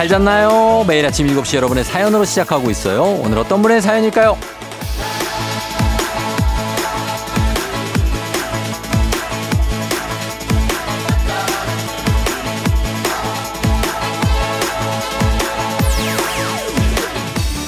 [0.00, 0.82] 잘 잤나요?
[0.88, 3.02] 매일 아침 7시 여러분의 사연으로 시작하고 있어요.
[3.22, 4.34] 오늘 어떤 분의 사연일까요?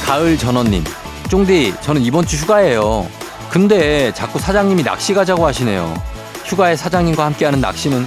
[0.07, 0.85] 가을 전원님,
[1.29, 3.07] 쫑디, 저는 이번 주 휴가예요.
[3.51, 6.03] 근데 자꾸 사장님이 낚시 가자고 하시네요.
[6.47, 8.07] 휴가에 사장님과 함께하는 낚시는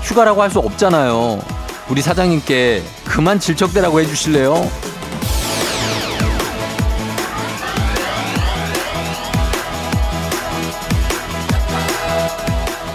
[0.00, 1.64] 휴가라고 할 수 없잖아요.
[1.90, 2.82] 우리 사장님께
[3.14, 4.68] 그만 질척대라고 해주실래요?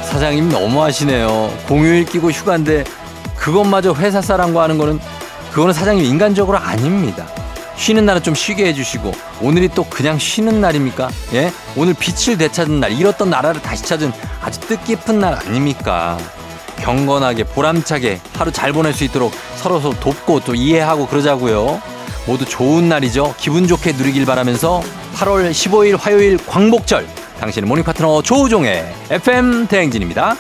[0.04, 1.58] 사장님 너무하시네요.
[1.70, 2.84] 공휴일 끼고 휴가인데
[3.38, 5.00] 그것마저 회사 사람과 하는 거는
[5.52, 7.26] 그거는 사장님 인간적으로 아닙니다.
[7.78, 11.10] 쉬는 날은 좀 쉬게 해주시고 오늘이 또 그냥 쉬는 날입니까?
[11.36, 11.54] 예?
[11.78, 14.12] 오늘 빛을 되찾은 날, 잃었던 나라를 다시 찾은
[14.42, 16.18] 아주 뜻깊은 날 아닙니까?
[16.90, 21.80] 경건하게 보람차게 하루 잘 보낼 수 있도록 서로 서로 돕고 또 이해하고 그러자고요.
[22.26, 23.36] 모두 좋은 날이죠.
[23.38, 24.82] 기분 좋게 누리길 바라면서
[25.14, 27.06] 8월 15일 화요일 광복절
[27.40, 30.36] 당신의 모닝 파트너 조우종의 FM 대행진입니다.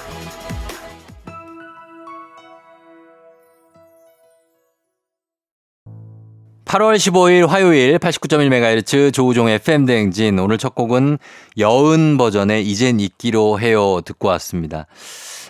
[6.65, 11.19] 8월 15일 화요일 89.1MHz 조우종의 FM 대행진 오늘 첫 곡은
[11.59, 14.87] 여은 버전의 이젠 잊기로 해요 듣고 왔습니다.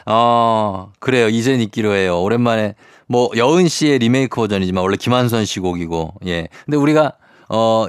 [0.05, 1.30] 어, 그래요.
[1.30, 2.22] 이젠 잊기로 해요.
[2.22, 2.75] 오랜만에
[3.08, 6.47] 뭐 여은 씨의 리메이크 버전이지만 원래 김한선 씨 곡이고 예.
[6.66, 7.14] 근데 우리가
[7.50, 7.88] 어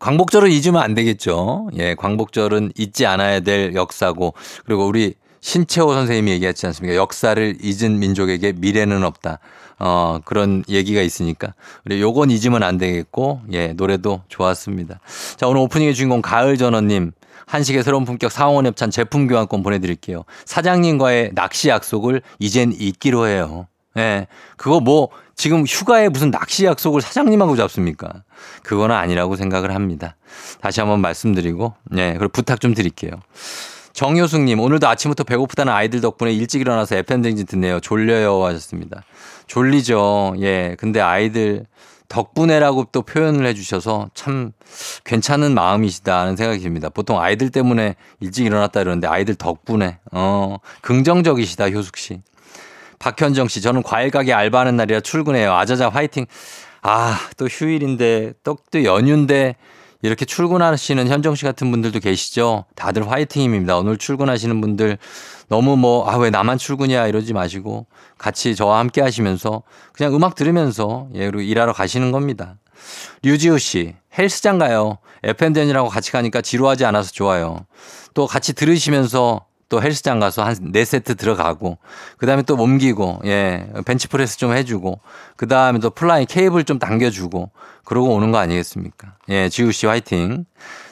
[0.00, 1.68] 광복절은 잊으면 안 되겠죠.
[1.78, 6.96] 예, 광복절은 잊지 않아야 될 역사고 그리고 우리 신채호 선생님이 얘기했지 않습니까?
[6.96, 9.40] 역사를 잊은 민족에게 미래는 없다.
[9.78, 11.54] 어, 그런 얘기가 있으니까.
[11.84, 15.00] 우리 요건 잊으면 안 되겠고, 예, 노래도 좋았습니다.
[15.36, 17.10] 자, 오늘 오프닝의 주인공 가을 전원님.
[17.46, 20.24] 한식의 새로운 품격 사원 협찬 제품 교환권 보내드릴게요.
[20.44, 23.66] 사장님과의 낚시 약속을 이젠 잊기로 해요.
[23.98, 24.26] 예.
[24.56, 28.22] 그거 뭐 지금 휴가에 무슨 낚시 약속을 사장님하고 잡습니까?
[28.62, 30.16] 그거는 아니라고 생각을 합니다.
[30.60, 32.14] 다시 한번 말씀드리고, 예.
[32.18, 33.12] 그리고 부탁 좀 드릴게요.
[33.92, 37.80] 정효숙님, 오늘도 아침부터 배고프다는 아이들 덕분에 일찍 일어나서 FM댕진 듣네요.
[37.80, 39.02] 졸려요 하셨습니다.
[39.46, 40.34] 졸리죠.
[40.40, 40.76] 예.
[40.78, 41.66] 근데 아이들
[42.12, 44.52] 덕분에라고 또 표현을 해주셔서 참
[45.04, 46.90] 괜찮은 마음이시다는 생각이 듭니다.
[46.90, 52.20] 보통 아이들 때문에 일찍 일어났다 이러는데 아이들 덕분에, 어, 긍정적이시다, 효숙 씨.
[52.98, 55.54] 박현정 씨, 저는 과일 가게 알바하는 날이라 출근해요.
[55.54, 56.26] 아자자 화이팅.
[56.82, 59.56] 아, 또 휴일인데, 또, 또 연휴인데,
[60.02, 62.64] 이렇게 출근하시는 현정 씨 같은 분들도 계시죠?
[62.74, 63.78] 다들 화이팅입니다.
[63.78, 64.98] 오늘 출근하시는 분들
[65.48, 67.86] 너무 뭐, 아, 왜 나만 출근이야 이러지 마시고
[68.18, 72.56] 같이 저와 함께 하시면서 그냥 음악 들으면서 예, 그리고 일하러 가시는 겁니다.
[73.22, 74.98] 류지우 씨, 헬스장 가요.
[75.22, 77.64] FM댄이라고 같이 가니까 지루하지 않아서 좋아요.
[78.12, 81.78] 또 같이 들으시면서 또 헬스장 가서 한 네 세트 들어가고
[82.18, 85.00] 그다음에 또 몸기고 예 벤치프레스 좀 해주고
[85.36, 87.50] 그다음에 또 flying 케이블 좀 당겨주고
[87.84, 89.14] 그러고 오는 거 아니겠습니까?
[89.30, 90.44] 예 지우 씨 화이팅.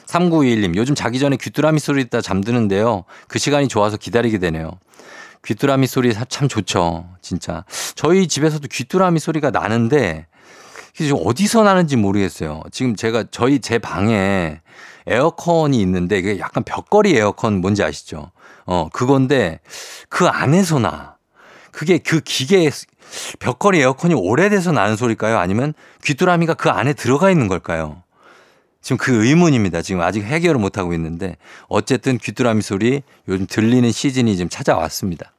[0.07, 3.05] 3921님 요즘 자기 전에 귀뚜라미 소리 듣다 잠드는데요.
[3.27, 4.71] 그 시간이 좋아서 기다리게 되네요.
[5.45, 7.05] 귀뚜라미 소리 참 좋죠.
[7.21, 7.63] 진짜.
[7.93, 10.25] 저희 집에서도 귀뚜라미 소리가 나는데
[10.95, 12.63] 지금 어디서 나는지 모르겠어요.
[12.71, 14.59] 지금 제가 저희 제 방에
[15.07, 18.31] 에어컨이 있는데 이게 약간 벽걸이 에어컨 뭔지 아시죠?
[18.65, 19.59] 어, 그건데
[20.09, 21.17] 그 안에서 나.
[21.71, 22.69] 그게 그 기계
[23.39, 25.37] 벽걸이 에어컨이 오래돼서 나는 소리일까요?
[25.37, 25.73] 아니면
[26.03, 28.03] 귀뚜라미가 그 안에 들어가 있는 걸까요?
[28.81, 29.81] 지금 그 의문입니다.
[29.81, 35.31] 지금 아직 해결을 못하고 있는데 어쨌든 귀뚜라미 소리 요즘 들리는 시즌이 지금 찾아왔습니다.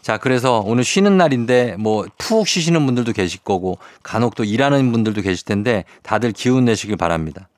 [0.00, 5.22] 자, 그래서 오늘 쉬는 날인데 뭐 푹 쉬시는 분들도 계실 거고 간혹 또 일하는 분들도
[5.22, 7.48] 계실 텐데 다들 기운 내시길 바랍니다.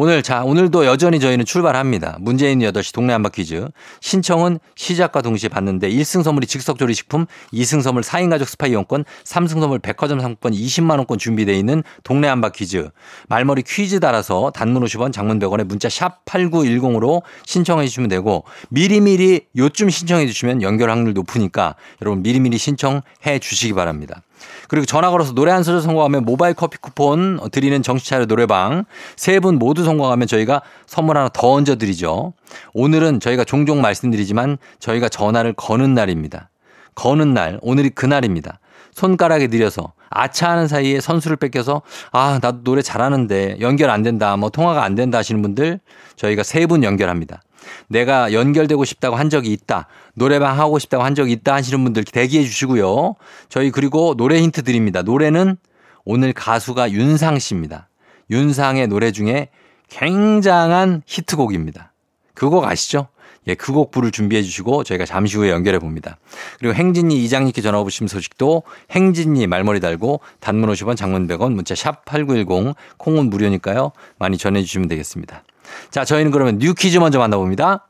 [0.00, 2.18] 오늘 자 오늘도 여전히 저희는 출발합니다.
[2.20, 3.66] 문재인 8시 동네 한바 퀴즈.
[4.00, 9.80] 신청은 시작과 동시에 받는데 1승 선물이 즉석조리식품, 2승 선물 4인 가족 스파 이용권, 3승 선물
[9.80, 12.90] 백화점 상품권 20만 원권 준비되어 있는 동네 한바 퀴즈.
[13.28, 19.90] 말머리 퀴즈 달아서 단문 50원, 장문 100원에 문자 샵 8910으로 신청해 주시면 되고 미리미리 요쯤
[19.90, 24.22] 신청해 주시면 연결 확률 높으니까 여러분 미리미리 신청해 주시기 바랍니다.
[24.68, 28.84] 그리고 전화 걸어서 노래 한 소절 성공하면 모바일 커피 쿠폰 드리는 정신차려 노래방
[29.16, 32.32] 세 분 모두 성공하면 저희가 선물 하나 더 얹어 드리죠.
[32.74, 36.50] 오늘은 저희가 종종 말씀드리지만 저희가 전화를 거는 날입니다.
[36.94, 38.58] 거는 날 오늘이 그날입니다.
[38.92, 44.82] 손가락에 들여서 아차하는 사이에 선수를 뺏겨서 아 나도 노래 잘하는데 연결 안 된다 뭐 통화가
[44.82, 45.78] 안 된다 하시는 분들
[46.16, 47.40] 저희가 세 분 연결합니다.
[47.88, 49.86] 내가 연결되고 싶다고 한 적이 있다.
[50.14, 53.14] 노래방 하고 싶다고 한 적이 있다 하시는 분들 대기해 주시고요.
[53.48, 55.02] 저희 그리고 노래 힌트 드립니다.
[55.02, 55.56] 노래는
[56.04, 57.88] 오늘 가수가 윤상 씨입니다.
[58.30, 59.48] 윤상의 노래 중에
[59.88, 61.92] 굉장한 히트곡입니다.
[62.34, 63.08] 그 곡 아시죠?
[63.46, 66.18] 예, 그 곡 부를 준비해 주시고 저희가 잠시 후에 연결해 봅니다.
[66.58, 72.04] 그리고 행진이 이장님께 전화 오신 소식도 행진이 말머리 달고 단문 50원 장문 100원 문자 샵
[72.04, 73.92] 8910 콩은 무료니까요.
[74.18, 75.42] 많이 전해 주시면 되겠습니다.
[75.90, 77.84] 자, 저희는 그러면 뉴 퀴즈 먼저 만나봅니다.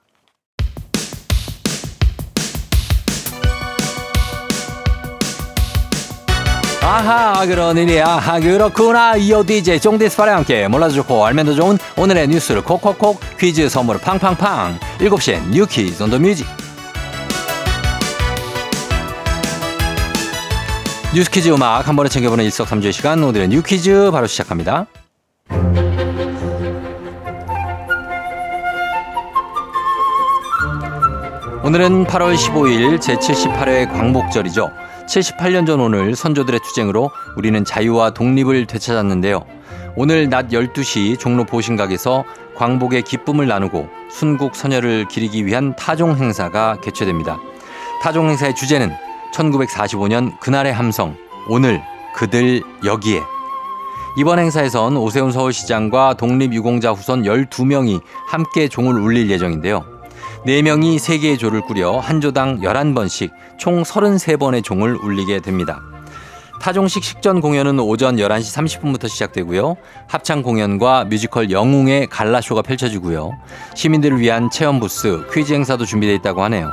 [6.82, 9.16] 아하 그런 일이야 아하 그렇구나.
[9.16, 14.78] 이어 DJ 쫑디스파랑 함께 몰라도 좋고 알면 더 좋은 오늘의 뉴스를 콕콕콕 퀴즈 선물을 팡팡팡.
[14.98, 16.46] 7시엔 뉴 퀴즈 on the music.
[21.14, 23.22] 뉴스 퀴즈 음악 한 번에 챙겨보는 일석삼조의 시간.
[23.22, 24.86] 오늘의 뉴 퀴즈 바로 시작합니다
[31.68, 34.70] 오늘은 8월 15일 제78회 광복절이죠
[35.06, 39.44] 78년 전 오늘 선조들의 투쟁으로 우리는 자유와 독립을 되찾았는데요.
[39.94, 42.24] 오늘 낮 12시 종로 보신각에서
[42.56, 47.38] 광복의 기쁨을 나누고 순국 선열을 기리기 위한 타종 행사가 개최됩니다.
[48.02, 48.90] 타종 행사의 주제는
[49.34, 51.16] 1945년 그날의 함성,
[51.50, 51.82] 오늘
[52.14, 53.20] 그들 여기에.
[54.16, 59.97] 이번 행사에선 오세훈 서울시장과 독립유공자 후손 12명이 함께 종을 울릴 예정인데요.
[60.46, 65.80] 4명이 3개의 조를 꾸려 한 조당 11번씩 총 33번의 종을 울리게 됩니다.
[66.60, 69.76] 타종식 식전 공연은 오전 11시 30분부터 시작되고요.
[70.08, 73.32] 합창 공연과 뮤지컬 영웅의 갈라쇼가 펼쳐지고요.
[73.74, 76.72] 시민들을 위한 체험 부스, 퀴즈 행사도 준비되어 있다고 하네요.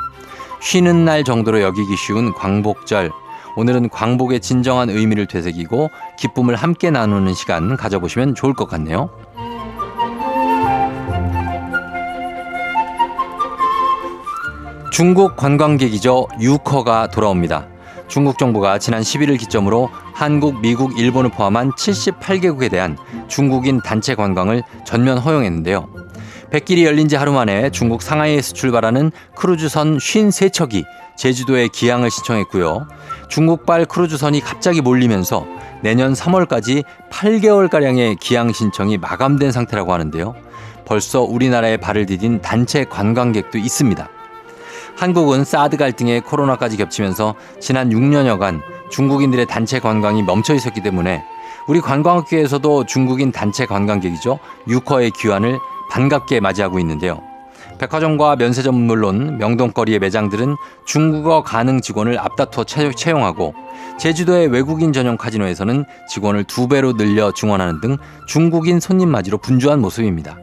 [0.62, 3.12] 쉬는 날 정도로 여기기 쉬운 광복절.
[3.58, 9.10] 오늘은 광복의 진정한 의미를 되새기고 기쁨을 함께 나누는 시간 가져보시면 좋을 것 같네요.
[14.96, 16.26] 중국 관광객이죠.
[16.40, 17.68] 유커가 돌아옵니다.
[18.08, 22.98] 중국 정부가 지난 11일 기점으로 한국, 미국, 일본을 포함한 78개국에 대한
[23.28, 25.90] 중국인 단체 관광을 전면 허용했는데요.
[26.50, 30.86] 뱃길이 열린 지 하루 만에 중국 상하이에서 출발하는 크루즈선 53척이
[31.18, 32.88] 제주도에 기항을 신청했고요.
[33.28, 35.46] 중국발 크루즈선이 갑자기 몰리면서
[35.84, 40.36] 내년 3월까지 8개월가량의 기항 신청이 마감된 상태라고 하는데요.
[40.86, 44.15] 벌써 우리나라에 발을 디딘 단체 관광객도 있습니다.
[44.96, 51.24] 한국은 사드 갈등에 코로나까지 겹치면서 지난 6년여간 중국인들의 단체 관광이 멈춰 있었기 때문에
[51.68, 54.40] 우리 관광업계에서도 중국인 단체 관광객이죠.
[54.68, 55.60] 유커의 귀환을
[55.90, 57.22] 반갑게 맞이하고 있는데요.
[57.78, 60.56] 백화점과 면세점 물론 명동거리의 매장들은
[60.86, 63.54] 중국어 가능 직원을 앞다투어 채용하고
[64.00, 67.98] 제주도의 외국인 전용 카지노에서는 직원을 두 배로 늘려 증원하는 등
[68.28, 70.38] 중국인 손님 맞이로 분주한 모습입니다.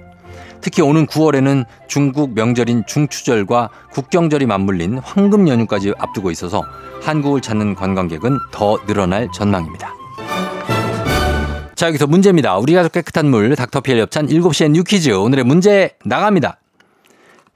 [0.62, 6.62] 특히 오는 9월에는 중국 명절인 중추절과 국경절이 맞물린 황금 연휴까지 앞두고 있어서
[7.02, 9.92] 한국을 찾는 관광객은 더 늘어날 전망입니다.
[11.74, 12.56] 자, 여기서 문제입니다.
[12.58, 16.58] 우리 가족 깨끗한 물 닥터피엘 협찬 7시엔 뉴 퀴즈 오늘의 문제 나갑니다.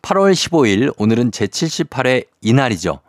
[0.02, 3.00] 8월 15일 오늘은 제78회 이날이죠.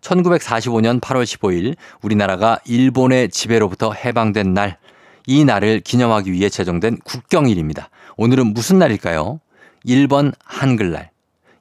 [0.00, 4.78] 1945년 8월 15일 우리나라가 일본의 지배로부터 해방된 날.
[5.26, 7.88] 이 날을 기념하기 위해 제정된 국경일입니다.
[8.16, 9.40] 오늘은 무슨 날일까요?
[9.86, 11.10] 1번 한글날,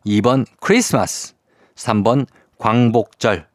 [0.05, 1.33] 2번 크리스마스,
[1.75, 2.25] 3번
[2.57, 3.47] 광복절.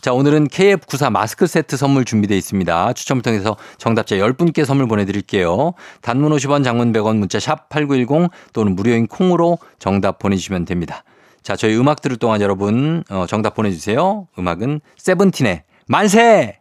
[0.00, 2.92] 자, 오늘은 KF94 마스크 세트 선물 준비되어 있습니다.
[2.92, 5.74] 추첨을 통해서 정답자 10분께 선물 보내드릴게요.
[6.00, 11.02] 단문 50원, 장문 100원, 문자 샵 8910 또는 무료인 콩으로 정답 보내주시면 됩니다.
[11.42, 14.28] 자, 저희 음악 들을 동안 여러분 어, 정답 보내주세요.
[14.38, 16.60] 음악은 세븐틴의 만세!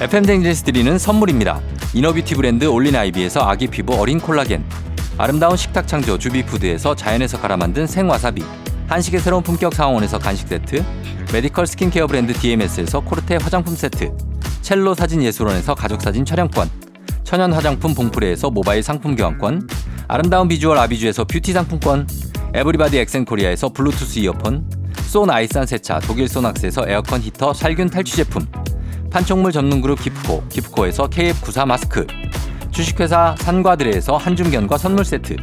[0.00, 1.62] FM댕진스 드리는 선물입니다.
[1.94, 4.64] 이너뷰티 브랜드 올린 아이비에서 아기 피부 어린 콜라겐
[5.16, 8.42] 아름다운 식탁 창조 주비푸드에서 자연에서 갈아 만든 생와사비
[8.88, 10.84] 한식의 새로운 품격 상황원에서 간식 세트
[11.32, 14.12] 메디컬 스킨케어 브랜드 DMS에서 코르테 화장품 세트
[14.60, 16.68] 첼로 사진 예술원에서 가족사진 촬영권
[17.22, 19.68] 천연 화장품 봉프레에서 모바일 상품 교환권
[20.08, 22.08] 아름다운 비주얼 아비주에서 뷰티 상품권
[22.54, 24.68] 에브리바디 엑센코리아에서 블루투스 이어폰
[25.06, 28.44] 소 나이산 세차 독일 소낙스에서 에어컨 히터 살균 탈취 제품
[29.14, 32.04] 판촉물 전문 그룹 기프코, 기프코에서 KF94 마스크,
[32.72, 35.36] 주식회사 산과들에에서 한줌견과 선물 세트,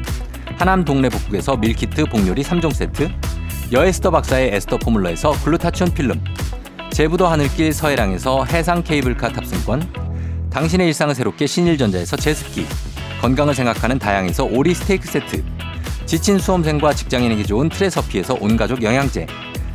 [0.57, 3.09] 하남 동네 북국에서 밀키트 복요리 3종 세트,
[3.71, 6.21] 여에스더 박사의 에스더 포뮬러에서 글루타치온 필름,
[6.91, 12.65] 제부도 하늘길 서해랑에서 해상 케이블카 탑승권, 당신의 일상을 새롭게 신일전자에서 제습기,
[13.21, 15.45] 건강을 생각하는 다향에서 오리 스테이크 세트,
[16.05, 19.27] 지친 수험생과 직장인에게 좋은 트레서피에서 온가족 영양제,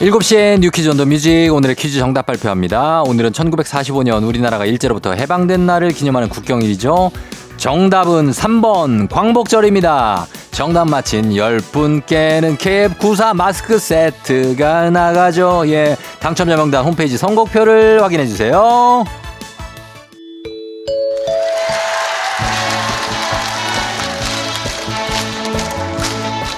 [0.00, 3.02] 7시에 뉴퀴즈 온더 뮤직 오늘의 퀴즈 정답 발표합니다.
[3.04, 7.10] 오늘은 1945년 우리나라가 일제로부터 해방된 날을 기념하는 국경일이죠.
[7.56, 10.26] 정답은 3번 광복절입니다.
[10.50, 15.62] 정답 맞힌 10분께는 캡94 마스크 세트가 나가죠.
[15.68, 15.96] 예.
[16.20, 19.02] 당첨자 명단 홈페이지 선곡표를 확인해 주세요.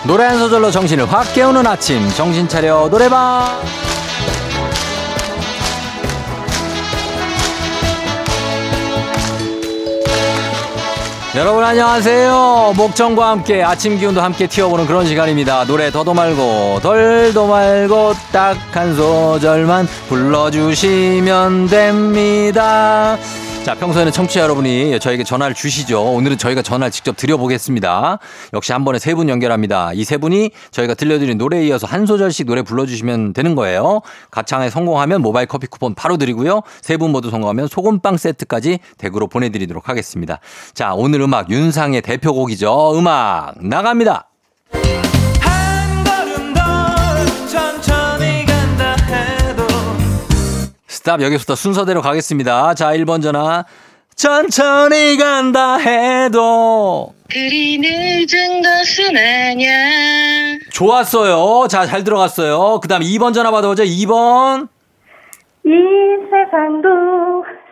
[0.09, 2.09] 노래 한 소절로 정신을 확 깨우는 아침.
[2.17, 3.47] 정신 차려 노래방.
[11.37, 12.73] 여러분 안녕하세요.
[12.75, 15.67] 목청과 함께 아침 기운도 함께 튀어보는 그런 시간입니다.
[15.67, 23.19] 노래 더도 말고 덜도 말고 딱 한 소절만 불러주시면 됩니다
[23.69, 26.03] 자, 평소에는 청취자 여러분이 저에게 전화를 주시죠.
[26.03, 28.19] 오늘은 저희가 전화를 직접 드려보겠습니다.
[28.55, 29.93] 역시 한 번에 세 분 연결합니다.
[29.93, 34.01] 이 세 분이 저희가 들려드린 노래에 이어서 한 소절씩 노래 불러주시면 되는 거예요.
[34.31, 36.63] 가창에 성공하면 모바일 커피 쿠폰 바로 드리고요.
[36.81, 40.41] 세 분 모두 성공하면 소금빵 세트까지 댁으로 보내드리도록 하겠습니다.
[40.73, 42.99] 자, 오늘 음악 윤상의 대표곡이죠.
[42.99, 44.28] 음악 나갑니다.
[50.99, 52.75] 스탑 여기서부터 순서대로 가겠습니다.
[52.75, 53.65] 자, 1번 전화.
[54.17, 60.59] 천천히 간다 해도 그리 늦은 것은 아냐.
[60.73, 61.69] 좋았어요.
[61.69, 62.81] 자, 잘 들어갔어요.
[62.81, 63.85] 그 다음 2번 전화 받아보죠.
[63.85, 64.67] 2번.
[65.65, 65.71] 이
[66.31, 66.89] 세상도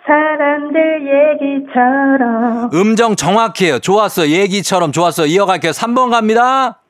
[0.06, 1.02] 사람들
[1.42, 3.80] 얘기처럼 음정 정확해요.
[3.80, 4.30] 좋았어요.
[4.30, 5.26] 얘기처럼 좋았어요.
[5.26, 5.72] 이어갈게요.
[5.72, 6.80] 3번 갑니다.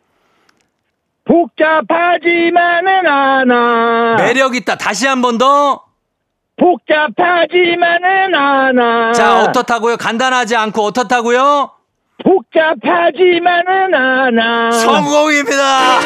[1.24, 4.16] 복잡하지만은 않아.
[4.18, 4.76] 매력 있다.
[4.76, 5.85] 다시 한 번 더.
[6.56, 9.12] 복잡하지만은 않아.
[9.12, 9.96] 자, 어떻다고요?
[9.96, 11.70] 간단하지 않고 어떻다고요?
[12.25, 14.70] 복잡하지만은 않아.
[14.72, 16.00] 성공입니다.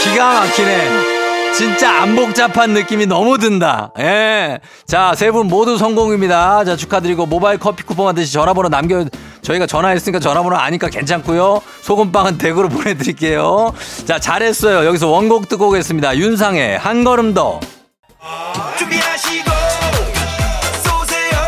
[0.00, 1.15] 기가 막히네.
[1.56, 3.92] 진짜 안 복잡한 느낌이 너무 든다.
[3.98, 4.58] 예.
[4.86, 6.64] 자, 세 분 모두 성공입니다.
[6.64, 9.04] 자, 축하드리고 모바일 커피 쿠폰 받듯이 전화번호 남겨,
[9.42, 11.60] 저희가 전화했으니까 전화번호 아니까 괜찮고요.
[11.82, 13.72] 소금빵은 댁으로 보내 드릴게요.
[14.04, 14.84] 자, 잘했어요.
[14.86, 16.16] 여기서 원곡 듣고 오겠습니다.
[16.18, 17.58] 윤상의 한 걸음 더.
[18.78, 19.50] 준비하시고
[20.84, 21.38] 쏘세요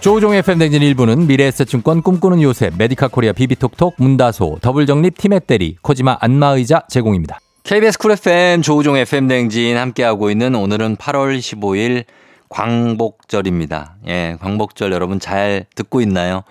[0.00, 7.38] 조우종의 FM댕진 1부는 미래에셋증권 꿈꾸는 요새 메디카 코리아 비비톡톡 문다소 더블정립 티맵대리 코지마 안마의자 제공입니다.
[7.64, 12.04] KBS 쿨 FM 조우종의 FM댕진 함께하고 있는 오늘은 8월 15일
[12.48, 13.98] 광복절입니다.
[14.08, 16.42] 예, 광복절 여러분 잘 듣고 있나요?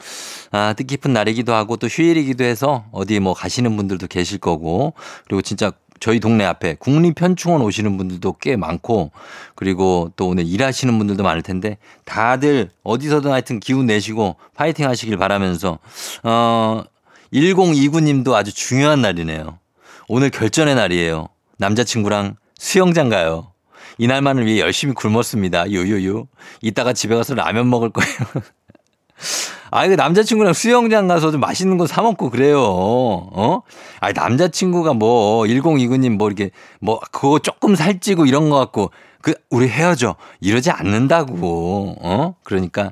[0.51, 4.93] 아, 뜻깊은 날이기도 하고 또 휴일이기도 해서 어디 뭐 가시는 분들도 계실 거고
[5.25, 9.11] 그리고 진짜 저희 동네 앞에 국립현충원 오시는 분들도 꽤 많고
[9.53, 15.77] 그리고 또 오늘 일하시는 분들도 많을 텐데 다들 어디서든 하여튼 기운 내시고 파이팅 하시길 바라면서
[16.23, 16.83] 어
[17.33, 19.60] 1029님도 아주 중요한 날이네요.
[20.13, 21.29] 오늘 결전의 날이에요.
[21.57, 23.53] 남자친구랑 수영장 가요.
[23.97, 25.71] 이날만을 위해 열심히 굶었습니다.
[25.71, 26.25] 유유유.
[26.61, 28.13] 이따가 집에 가서 라면 먹을 거예요.
[29.71, 32.61] 아, 이거 남자친구랑 수영장 가서 좀 맛있는 거 사먹고 그래요.
[32.61, 33.61] 어?
[34.01, 36.51] 아, 남자친구가 뭐, 1029님 뭐 이렇게,
[36.81, 38.91] 뭐, 그거 조금 살찌고 이런 거 갖고,
[39.21, 40.17] 그, 우리 헤어져.
[40.41, 41.95] 이러지 않는다고.
[42.01, 42.35] 어?
[42.43, 42.91] 그러니까,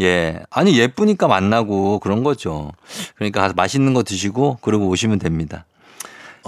[0.00, 0.40] 예.
[0.50, 2.72] 아니, 예쁘니까 만나고 그런 거죠.
[3.14, 5.64] 그러니까 가서 맛있는 거 드시고, 그러고 오시면 됩니다.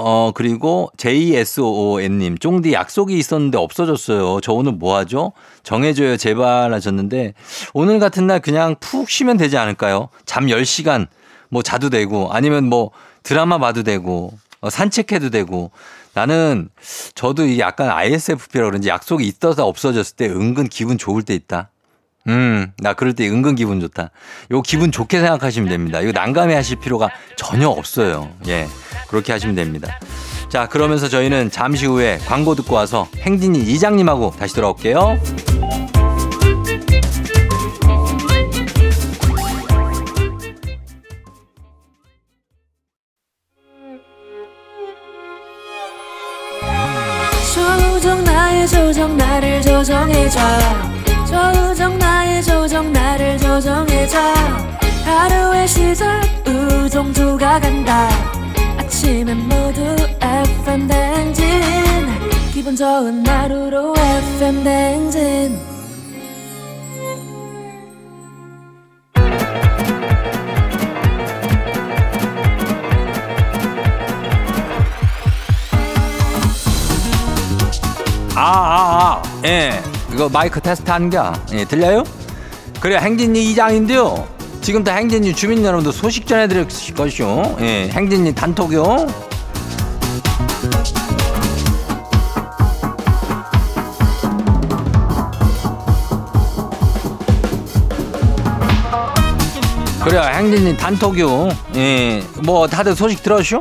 [0.00, 4.40] 어, 그리고 JSOON님, 쫑디 약속이 있었는데 없어졌어요.
[4.40, 5.32] 저 오늘 뭐 하죠?
[5.64, 7.34] 정해줘요, 제발 하셨는데,
[7.74, 10.08] 오늘 같은 날 그냥 푹 쉬면 되지 않을까요?
[10.24, 11.08] 잠 10시간
[11.48, 12.92] 뭐 자도 되고, 아니면 뭐
[13.24, 15.72] 드라마 봐도 되고, 어, 산책해도 되고,
[16.14, 16.68] 나는
[17.16, 21.70] 저도 이게 약간 ISFP라 그런지 약속이 있어서 없어졌을 때 은근 기분 좋을 때 있다.
[22.28, 24.10] 음, 나 그럴 때 은근 기분 좋다.
[24.52, 26.00] 요 기분 좋게 생각하시면 됩니다.
[26.00, 28.30] 이거 난감해 하실 필요가 전혀 없어요.
[28.46, 28.68] 예.
[29.08, 29.98] 그렇게 하시면 됩니다.
[30.48, 35.18] 자, 그러면서 저희는 잠시 후에 광고 듣고 와서 행진이 이장님하고 다시 돌아올게요.
[47.54, 50.38] 조정 나의 조정 나를 조정해줘
[51.26, 54.18] 조정 나의 조정 나를 조정 오늘부터 정해져
[55.04, 58.37] 하루의 시절 우정조가 간다
[58.98, 59.80] 아침엔 모두
[60.20, 61.44] FM 댕진
[62.52, 65.60] 기분 좋은 하루로 FM 댕진
[78.34, 79.22] 아, 아, 아.
[79.44, 79.80] 예.
[80.12, 81.32] 이거 마이크 테스트 하는겨.
[81.52, 82.02] 예, 들려요?
[82.80, 84.37] 그래, 행진이 이장인데요.
[84.60, 87.56] 지금부터 행진이 주민 여러분들 소식 전해드릴 것이요.
[87.60, 89.06] 예, 행진이 단톡요.
[100.04, 101.48] 그래, 행진이 단톡요.
[101.76, 103.60] 예, 뭐 다들 소식 들었쇼?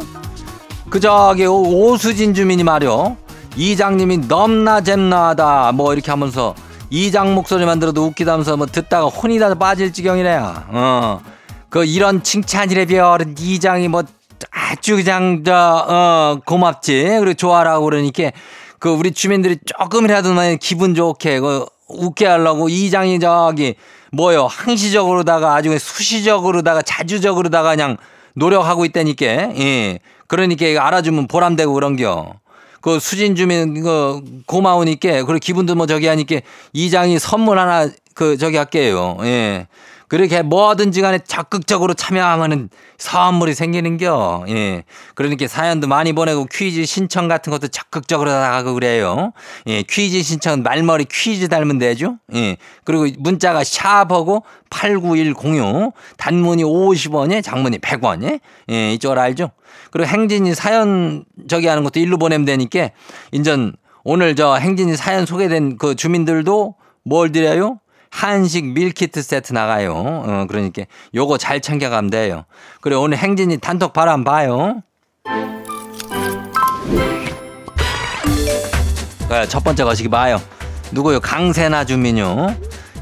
[0.89, 3.18] 그 저기 오- 오수진 주민이 말이요.
[3.56, 6.54] 이장님이 넘나 잼나하다 뭐 이렇게 하면서
[6.89, 10.63] 이장 목소리만 들어도 웃기다면서 뭐 듣다가 혼이 다 빠질 지경이래요.
[10.70, 11.22] 어.
[11.70, 14.03] 그 이런 칭찬이래 별은 이장이 뭐
[14.51, 17.17] 아주 그냥 저 어 고맙지.
[17.20, 18.32] 그리고 좋아라고 그러니까
[18.79, 23.75] 그 우리 주민들이 조금이라도 만 기분 좋게 그 웃게 하려고 이장이 저기
[24.12, 27.98] 뭐요 항시적으로다가 아주 수시적으로다가 자주적으로다가 그냥
[28.36, 29.25] 노력하고 있다니까.
[29.25, 30.00] 예.
[30.27, 32.34] 그러니까 알아주면 보람되고 그런겨.
[32.82, 36.42] 그 수진 주민 그 고마우니까 그리고 기분도 뭐 저기 하니까
[36.74, 39.18] 이장이 선물 하나 그 저기 할게요.
[39.22, 39.68] 예.
[40.08, 44.46] 그렇게 뭐든지 간에 적극적으로 참여하면은 선물이 생기는겨.
[44.48, 44.84] 예.
[45.16, 49.34] 그러니까 사연도 많이 보내고 퀴즈 신청 같은 것도 적극적으로 하고 그래요.
[49.68, 49.84] 예.
[49.84, 52.18] 퀴즈 신청은 말머리 퀴즈 닮은 되죠.
[52.34, 52.58] 예.
[52.86, 58.39] 그리고 문자가 샤버고 89106 단문이 50원에 장문이 100원에
[58.72, 58.93] 예.
[58.93, 59.52] 이쪽을 알죠?
[59.91, 62.89] 그리고 행진이 사연 저기 하는 것도 일로 보내면 되니까
[63.32, 67.80] 인전 오늘 저 행진이 사연 소개된 그 주민들도 뭘 드려요?
[68.10, 69.93] 한식 밀키트 세트 나가요.
[69.96, 72.46] 어, 그러니까 요거 잘 챙겨가면 돼요.
[72.82, 74.82] 그래 오늘 행진이 단톡 바람 봐요.
[79.28, 80.41] 그래, 첫 번째 거시기 봐요.
[80.91, 81.20] 누구요?
[81.20, 82.56] 강세나 주민요.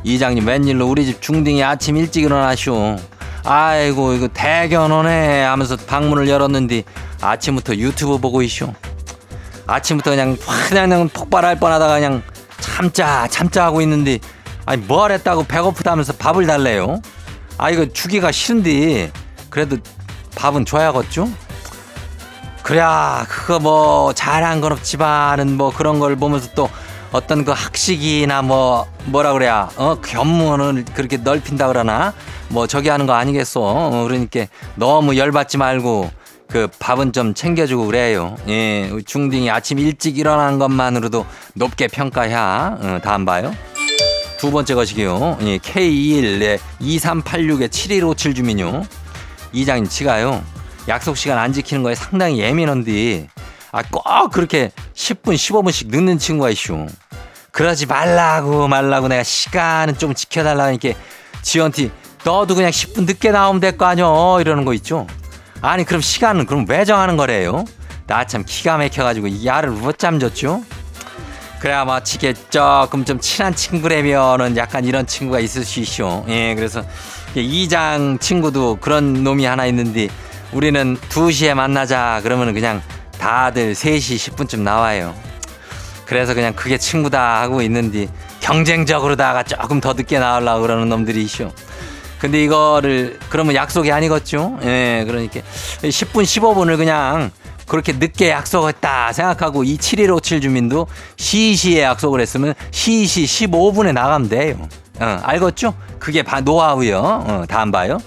[0.04, 2.98] 이장님 웬일로 우리 집 중딩이 아침 일찍 일어나쇼.
[3.44, 6.84] 아이고 이거 대견하네 하면서 방문을 열었는데
[7.22, 8.74] 아침부터 유튜브 보고 있쇼.
[9.68, 12.24] 아침부터 그냥 확 그냥 폭발할 뻔하다가 그냥
[12.60, 14.20] 참자 참자 하고 있는데
[14.66, 17.02] 아니 뭘 했다고 배고프다면서 밥을 달래요.
[17.58, 19.12] 아 이거 주기가 싫은데
[19.50, 19.78] 그래도
[20.36, 21.30] 밥은 줘야겠죠?
[22.64, 26.70] 그래야 그거 뭐 잘한 건 없지만은 뭐 그런 걸 보면서 또
[27.12, 29.96] 어떤 그 학식이나 뭐 뭐라 그래야 어?
[30.02, 32.14] 견문을 그렇게 넓힌다 그러나?
[32.50, 36.10] 뭐 저기 하는 거 아니겠어 어, 그러니까 너무 열받지 말고
[36.50, 38.36] 그 밥은 좀 챙겨주고 그래요.
[38.48, 43.54] 예 중딩이 아침 일찍 일어나는 것만으로도 높게 평가해야 어, 다음 봐요
[44.38, 45.38] 두 번째 것이기요.
[45.42, 48.84] 예, K21 네, 2386의 7157 주민요.
[49.54, 50.44] 이장님 치가요.
[50.88, 53.28] 약속 시간 안 지키는 거에 상당히 예민한데
[53.72, 56.86] 아 꼭 그렇게 10분 15분씩 늦는 친구가 있슈.
[57.52, 60.90] 그러지 말라고 말라고 내가 시간은 좀 지켜달라니까
[61.42, 61.90] 지연티
[62.26, 64.40] 너도 그냥 10분 늦게 나오면 될 거 아니여?
[64.42, 65.08] 이러는 거 있죠.
[65.62, 67.64] 아니 그럼 시간은 그럼 왜 정하는 거래요?
[68.08, 70.64] 나 참 기가 막혀가지고 이 야를 못 잠줬죠
[71.60, 76.84] 그래야 마치게 조금 좀 친한 친구라면은 약간 이런 친구가 있을 수 있쇼 예 그래서
[77.36, 80.08] 이장 친구도 그런 놈이 하나 있는데
[80.52, 82.82] 우리는 2시에 만나자 그러면 그냥
[83.18, 85.16] 다들 3시 10분쯤 나와요
[86.06, 88.08] 그래서 그냥 그게 친구다 하고 있는데
[88.40, 91.52] 경쟁적으로다가 조금 더 늦게 나오려고 그러는 놈들이 있쇼.
[92.20, 94.60] 근데 이거를 그러면 약속이 아니겠죠?
[94.64, 95.42] 예, 그러니까
[95.82, 97.32] 10분 15분을 그냥
[97.68, 104.68] 그렇게 늦게 약속했다 생각하고 이 7157 주민도 시시에 약속을 했으면 시시 15분에 나가면 돼요.
[105.00, 105.74] 어, 알겠죠?
[106.00, 107.00] 그게 바, 노하우요.
[107.00, 107.98] 어, 다음 봐요.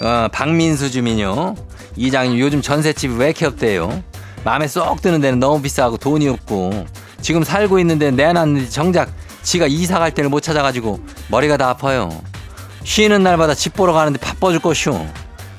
[0.00, 1.54] 어, 박민수 주민요.
[1.96, 4.02] 이장님 요즘 전셋집이 왜 이렇게 없대요?
[4.44, 6.86] 마음에 쏙 드는 데는 너무 비싸고 돈이 없고
[7.20, 9.10] 지금 살고 있는 데는 내놨는데 정작
[9.42, 12.10] 지가 이사 갈 때를 못 찾아가지고 머리가 다 아파요.
[12.82, 15.06] 쉬는 날마다 집 보러 가는데 바빠줄 것이오.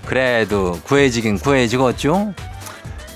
[0.05, 2.33] 그래도 구해지긴 구해지겠죠?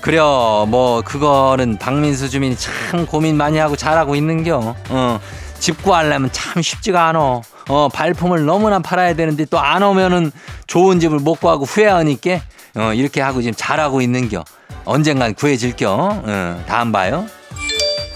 [0.00, 4.74] 그려 뭐 그거는 박민수 주민이 참 고민 많이 하고 잘하고 있는겨.
[4.88, 5.20] 어,
[5.58, 7.42] 집 구하려면 참 쉽지가 않어.
[7.68, 10.32] 어, 발품을 너무나 팔아야 되는데 또 안 오면은
[10.66, 12.40] 좋은 집을 못 구하고 후회하니까
[12.76, 14.44] 어, 이렇게 하고 지금 잘하고 있는겨.
[14.86, 16.22] 언젠간 구해질겨.
[16.24, 17.26] 어, 다음 봐요.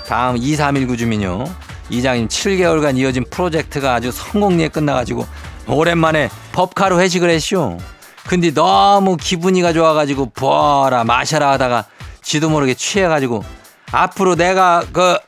[0.08, 1.44] 다음 2319 주민요.
[1.90, 5.26] 이장님 7개월간 이어진 프로젝트가 아주 성공리에 끝나가지고
[5.68, 7.76] 오랜만에 법카로 회식을 했쇼.
[8.26, 11.84] 근데 너무 기분이가 좋아가지고 부어라 마셔라 하다가
[12.22, 13.44] 지도 모르게 취해가지고
[13.92, 15.18] 앞으로 내가 그,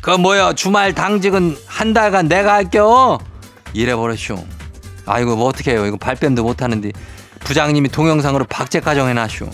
[0.00, 3.18] 그 뭐야 주말 당직은 한 달간 내가 할게요.
[3.72, 4.42] 이래버렸쇼.
[5.06, 5.86] 아이고 뭐 어떻게 해요?
[5.86, 6.92] 이거 발뺌도 못하는데
[7.40, 9.48] 부장님이 동영상으로 박제 가정해놨쇼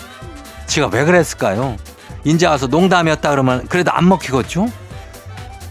[0.66, 1.76] 지가 왜 그랬을까요?
[2.24, 4.68] 인제 와서 농담이었다 그러면 그래도 안 먹히겠죠?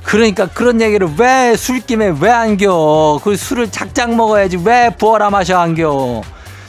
[0.03, 3.19] 그러니까 그런 얘기를 왜 술김에 왜 안겨?
[3.23, 6.21] 그 술을 작작 먹어야지 왜 부어라 마셔 안겨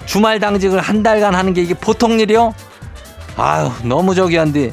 [0.07, 2.55] 주말 당직을 한 달간 하는 게 이게 보통 일이요?
[3.37, 4.73] 아유 너무 저기 한데.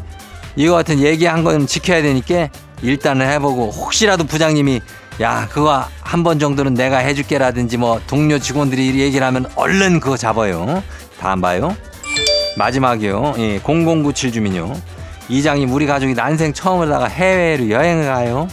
[0.56, 2.50] 이거 같은 얘기한 건 지켜야 되니까
[2.84, 4.82] 일단은 해보고 혹시라도 부장님이
[5.22, 10.84] 야 그거 한 번 정도는 내가 해줄게라든지 뭐 동료 직원들이 얘기를 하면 얼른 그거 잡아요.
[11.20, 11.76] 다음 봐요.
[12.58, 13.34] 마지막이요.
[13.40, 14.74] 예, 0097 주민요.
[15.30, 18.48] 이장님 우리 가족이 난생 처음으로다가 해외로 여행을 가요.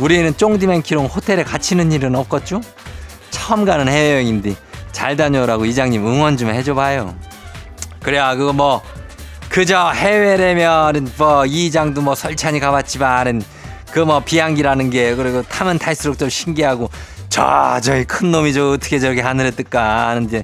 [0.00, 2.60] 우리는 쫑디맨키롱 호텔에 갇히는 일은 없겠죠?
[3.30, 4.54] 처음 가는 해외여행인데
[4.98, 7.14] 잘 다녀오라고 이장님 응원 좀 해줘봐요
[8.02, 8.82] 그래야 그거 뭐
[9.48, 13.42] 그저 해외라면은 뭐 이장도 뭐 설찬이 가봤지만은
[13.92, 16.90] 그 뭐 비행기라는 게 그리고 타면 탈수록 좀 신기하고
[17.28, 20.42] 저 저기 큰 놈이 저 어떻게 저기 하늘에 뜰까 하는데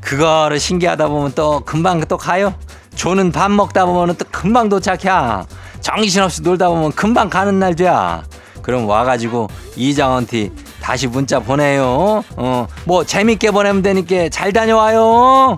[0.00, 2.52] 그거를 신기하다 보면 또 금방 또 가요.
[2.96, 5.44] 조는 밥 먹다 보면은 또 금방 도착해.
[5.80, 8.24] 정신없이 놀다 보면 금방 가는 날 돼야.
[8.60, 10.50] 그럼 와가지고 이장한테
[10.84, 12.22] 다시 문자 보내요.
[12.36, 15.56] 어, 뭐 재밌게 보내면 되니까 잘 다녀와요.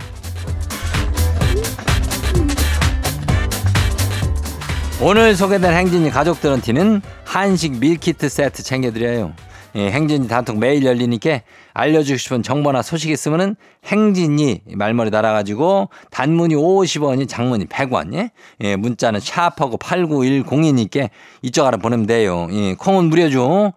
[5.03, 9.33] 오늘 소개된 행진이 가족들한테는 한식 밀키트 세트 챙겨드려요.
[9.75, 11.41] 예, 행진이 단톡 매일 열리니까
[11.75, 18.31] 알려주고 싶은 정보나 소식 있으면은 행진이 말머리 달아가지고 단문이 50원이 장문이 100원 예?
[18.61, 21.11] 예, 문자는 샤프하고 8910이니까
[21.43, 22.47] 이쪽 알아 보내면 돼요.
[22.53, 23.73] 예, 콩은 무료죠.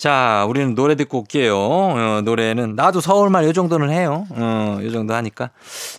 [0.00, 1.58] 자, 우리는 노래 듣고 올게요.
[1.58, 4.26] 어, 노래는 나도 서울말 요 정도는 해요.
[4.30, 5.50] 어, 요 정도 하니까.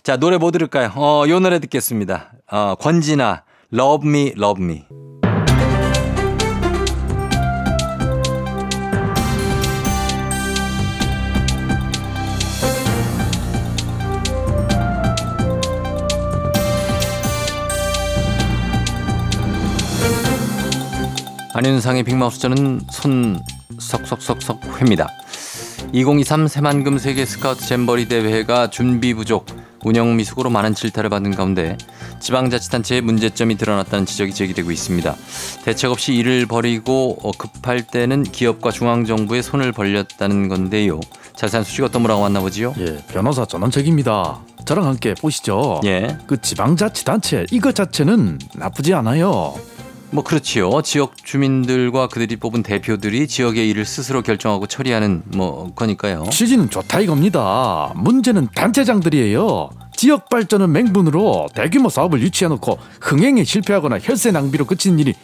[0.02, 0.90] 자, 노래 뭐 들을까요?
[0.96, 2.32] 어, 요 노래 듣겠습니다.
[2.50, 4.82] 어, 권진아 Love Me Love Me.
[21.54, 23.38] 안윤상의 빅마우스 저는 손
[23.88, 25.08] 석석석석 회입니다.
[25.92, 29.46] 2023 새만금 세계 스카우트 잼버리 대회가 준비 부족,
[29.84, 31.76] 운영 미숙으로 많은 질타를 받는 가운데
[32.20, 35.16] 지방자치단체의 문제점이 드러났다는 지적이 제기되고 있습니다.
[35.64, 41.00] 대책 없이 일을 벌이고 어, 급할 때는 기업과 중앙정부의 손을 벌렸다는 건데요.
[41.36, 42.74] 자세한 소식 어떤 분하고 만나보지요?
[42.78, 44.40] 예, 변호사 전원책입니다.
[44.64, 45.80] 저랑 함께 보시죠.
[45.84, 46.16] 예.
[46.26, 49.54] 그 지방자치단체 이것 자체는 나쁘지 않아요.
[50.12, 50.82] 뭐 그렇지요.
[50.82, 56.26] 지역 주민들과 그들이 뽑은 대표들이 지역의 일을 스스로 결정하고 처리하는 뭐 거니까요.
[56.30, 57.92] 취지는 좋다 이겁니다.
[57.96, 59.70] 문제는 단체장들이에요.
[59.96, 65.14] 지역 발전은 맹분으로 대규모 사업을 유치해놓고 흥행에 실패하거나 혈세 낭비로 그치는 일이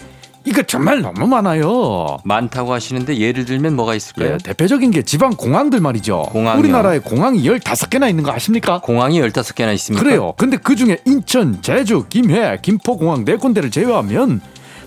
[0.46, 2.16] 이거 정말 너무 많아요.
[2.24, 4.34] 많다고 하시는데 예를 들면 뭐가 있을까요?
[4.34, 6.28] 예, 대표적인 게 지방 공항들 말이죠.
[6.30, 6.60] 공항이요.
[6.60, 8.80] 우리나라에 공항이 15개나 있는 거 아십니까?
[8.80, 10.02] 공항이 15개나 있습니까?
[10.02, 10.32] 그래요.
[10.38, 14.40] 근데 그 중에 인천, 제주, 김해, 김포 공항 네 군데를 제외하면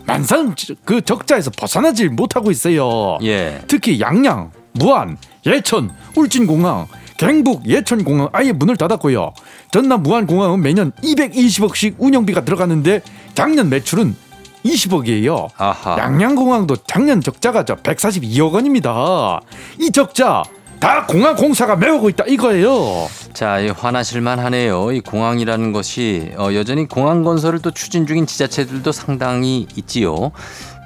[0.06, 3.18] 만상 그 적자에서 벗어나질 못하고 있어요.
[3.24, 3.62] 예.
[3.68, 6.88] 특히 양양, 무안, 예천, 울진공항,
[7.18, 9.34] 경북 예천공항 아예 문을 닫았고요.
[9.72, 13.02] 전남 무안공항은 매년 220억씩 운영비가 들어가는데
[13.36, 14.16] 작년 매출은
[14.66, 15.50] 20억이에요.
[15.58, 15.98] 아하.
[15.98, 19.40] 양양공항도 작년 적자가 저 142억 원입니다.
[19.80, 20.44] 이 적자
[20.82, 23.08] 다 공항 공사가 메우고 있다 이거예요.
[23.34, 24.91] 자, 이 화나실만 하네요.
[24.91, 30.32] 이 공항이라는 것이 어, 여전히 공항 건설을 또 추진 중인 지자체들도 상당히 있지요.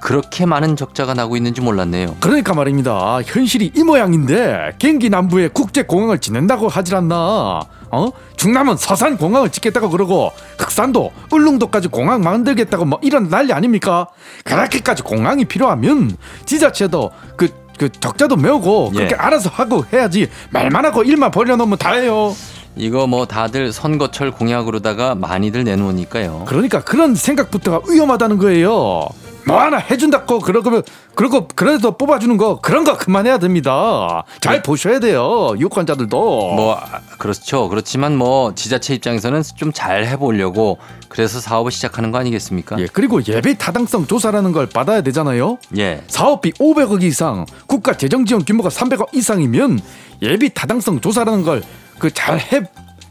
[0.01, 2.17] 그렇게 많은 적자가 나고 있는지 몰랐네요.
[2.19, 3.21] 그러니까 말입니다.
[3.25, 7.62] 현실이 이 모양인데 경기 남부에 국제 공항을 짓는다고 하질 않나?
[7.91, 8.10] 어?
[8.36, 14.08] 중남은 서산 공항을 짓겠다고 그러고 흑산도 울릉도까지 공항 만들겠다고 뭐 이런 난리 아닙니까?
[14.43, 18.97] 그렇게까지 공항이 필요하면 지자체도 그 그 적자도 메우고 예.
[18.97, 22.35] 그렇게 알아서 하고 해야지 말만 하고 일만 벌려놓으면 다해요.
[22.77, 26.43] 이거 뭐 다들 선거철 공약으로다가 많이들 내놓으니까요.
[26.47, 29.07] 그러니까 그런 생각부터가 위험하다는 거예요.
[29.47, 30.81] 뭐 하나 해준다고 그러고
[31.13, 34.23] 그러고 그래도 뽑아주는 거 그런 거 그만해야 됩니다.
[34.41, 36.17] 잘 보셔야 돼요 유권자들도.
[36.17, 37.69] 뭐 아, 그렇죠.
[37.69, 40.77] 그렇지만 뭐 지자체 입장에서는 좀 잘 해보려고
[41.10, 42.79] 그래서 사업을 시작하는 거 아니겠습니까?
[42.79, 45.58] 예 그리고 예배 타당성 조사라는 걸 받아야 되잖아요.
[45.77, 46.01] 예.
[46.08, 49.79] 사업비 500억 이상, 국가 재정 지원 규모가 300억 이상이면
[50.21, 51.62] 예비 타당성 조사라는 걸
[51.99, 52.63] 그 잘해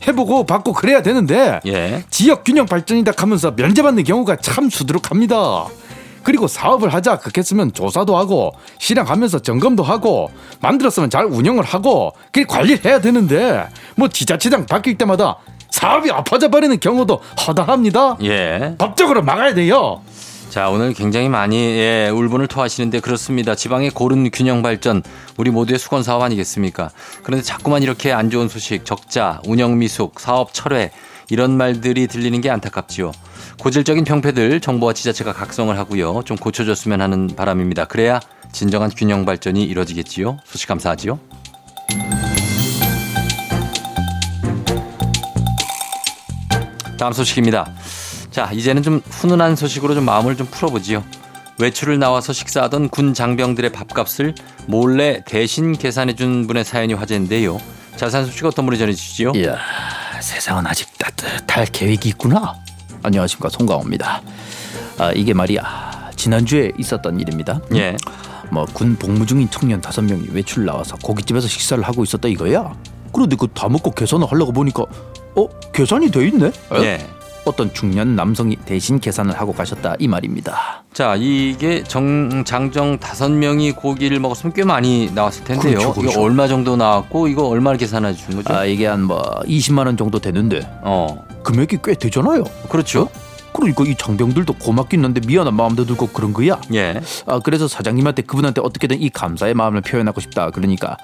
[0.07, 2.05] 해보고 받고 그래야 되는데 예.
[2.11, 5.67] 지역 균형 발전이다 하면서 면제받는 경우가 참 수두룩합니다.
[6.25, 12.85] 그리고 사업을 하자 그렇겠으면 조사도 하고 실행하면서 점검도 하고 만들었으면 잘 운영을 하고 그 관리를
[12.85, 15.37] 해야 되는데 뭐 지자체장 바뀔 때마다
[15.71, 18.17] 사업이 엎어져 버리는 경우도 허다합니다.
[18.23, 18.75] 예.
[18.79, 20.03] 법적으로 막아야 돼요.
[20.49, 23.57] 자, 오늘 굉장히 많이 예, 울분을 토하시는데 그렇습니다.
[23.57, 25.03] 지방의 고른 균형 발전
[25.37, 26.91] 우리 모두의 수건 사업 아니겠습니까?
[27.25, 30.93] 그런데 자꾸만 이렇게 안 좋은 소식, 적자, 운영 미숙, 사업 철회
[31.29, 33.13] 이런 말들이 들리는 게 안타깝지요.
[33.61, 36.23] 고질적인 병폐들 정부와 지자체가 각성을 하고요.
[36.25, 37.87] 좀 고쳐줬으면 하는 바람입니다.
[37.87, 38.21] 그래야
[38.53, 40.39] 진정한 균형 발전이 이루어지겠지요.
[40.45, 41.19] 소식 감사하지요.
[46.99, 47.73] 다음 소식입니다.
[48.31, 51.05] 자, 이제는 좀 훈훈한 소식으로 좀 마음을 좀 풀어보지요.
[51.59, 54.35] 외출을 나와서 식사하던 군 장병들의 밥값을
[54.67, 57.61] 몰래 대신 계산해준 분의 사연이 화제인데요.
[57.97, 59.33] 자세한 소식 어떤 분이 전해주시죠?
[59.37, 59.57] 이야,
[60.25, 62.55] 세상은 아직 따뜻할 계획이 있구나.
[63.03, 64.23] 안녕하십니까 송강호입니다.
[64.99, 67.61] 아, 이게 말이야 지난주에 있었던 일입니다.
[67.75, 67.95] 예.
[68.51, 72.75] 뭐 군 복무 중인 청년 다섯 명이 외출 나와서 고깃집에서 식사를 하고 있었다 이거야.
[73.13, 74.85] 그런데 그 다 먹고 계산을 하려고 보니까
[75.37, 76.47] 어 계산이 돼 있네.
[76.47, 76.53] 에?
[76.83, 77.07] 예.
[77.45, 80.85] 어떤 중년 남성이 대신 계산을 하고 가셨다 이 말입니다.
[80.93, 85.79] 자, 이게 정, 장정 다섯 명이 고기를 먹었으면 꽤 많이 나왔을 텐데요.
[85.79, 86.11] 그렇죠, 그렇죠.
[86.13, 88.55] 이거 얼마 정도 나왔고 이거 얼마를 계산해 준 거죠?
[88.55, 91.25] 아 이게 한 뭐 20만 원 정도 되는데 어.
[91.43, 92.45] 금액이 꽤 되잖아요.
[92.71, 93.09] 그렇죠.
[93.53, 96.59] 그러니까 이 장병들도 고맙긴 한데 미안한 마음도 들고 그런 거야.
[96.73, 97.01] 예.
[97.27, 100.51] 아 그래서 사장님한테 그분한테 어떻게든 이 감사의 마음을 표현하고 싶다.
[100.51, 100.97] 그러니까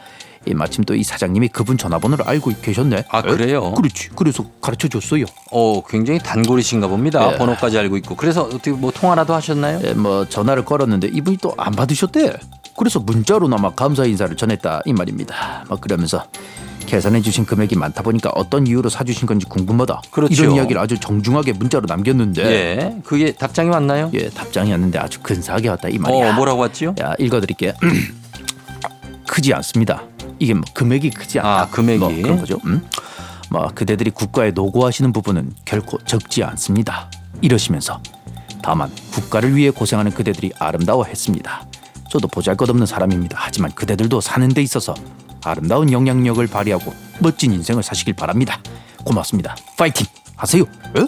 [0.47, 3.05] 이 마침 또 이 사장님이 그분 전화번호를 알고 계셨네.
[3.11, 3.23] 아, 에?
[3.23, 3.73] 그래요?
[3.75, 4.09] 그렇지.
[4.17, 5.25] 그래서 가르쳐 줬어요.
[5.51, 7.33] 어, 굉장히 단골이신가 봅니다.
[7.33, 7.37] 예.
[7.39, 8.17] 번호까지 알고 있고.
[8.17, 9.81] 그래서 어떻게 뭐 통화라도 하셨나요?
[9.85, 12.33] 예, 뭐 전화를 걸었는데 이분이 또 안 받으셨대.
[12.77, 15.65] 그래서 문자로나마 감사 인사를 전했다 이 말입니다.
[15.69, 16.25] 뭐 그러면서
[16.87, 20.01] 계산해 주신 금액이 많다 보니까 어떤 이유로 사주신 건지 궁금하다.
[20.11, 20.43] 그렇죠.
[20.43, 22.97] 이런 이야기를 아주 정중하게 문자로 남겼는데 예.
[23.05, 24.11] 그게 답장이 왔나요?
[24.15, 26.31] 예, 답장이 왔는데 아주 근사하게 왔다 이 말이야.
[26.31, 26.95] 어, 뭐라고 왔지요?
[27.01, 27.75] 야 읽어드릴게.
[29.29, 30.03] 크지 않습니다.
[30.41, 31.61] 이게 뭐 금액이 크지 않다.
[31.63, 31.99] 아, 금액이.
[31.99, 32.59] 뭐 그런 거죠.
[32.65, 32.85] 음?
[33.51, 37.11] 뭐 그대들이 국가에 노고하시는 부분은 결코 적지 않습니다.
[37.43, 38.01] 이러시면서
[38.63, 41.67] 다만 국가를 위해 고생하는 그대들이 아름다워했습니다.
[42.11, 43.37] 저도 보잘것없는 사람입니다.
[43.41, 44.95] 하지만 그대들도 사는 데 있어서
[45.45, 48.61] 아름다운 영향력을 발휘하고 멋진 인생을 사시길 바랍니다.
[49.05, 49.57] 고맙습니다.
[49.77, 50.65] 파이팅 하세요.
[50.97, 51.07] 에?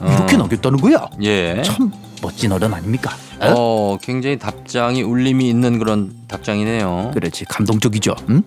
[0.00, 0.36] 이렇게
[0.78, 0.96] 거야.
[0.96, 1.10] 어.
[1.22, 1.62] 예.
[1.64, 1.90] 참
[2.24, 3.14] 멋진 어른 아닙니까?
[3.42, 3.52] 에?
[3.54, 7.10] 어, 굉장히 답장이 울림이 있는 그런 답장이네요.
[7.12, 8.14] 그렇지 감동적이죠.
[8.30, 8.42] 응?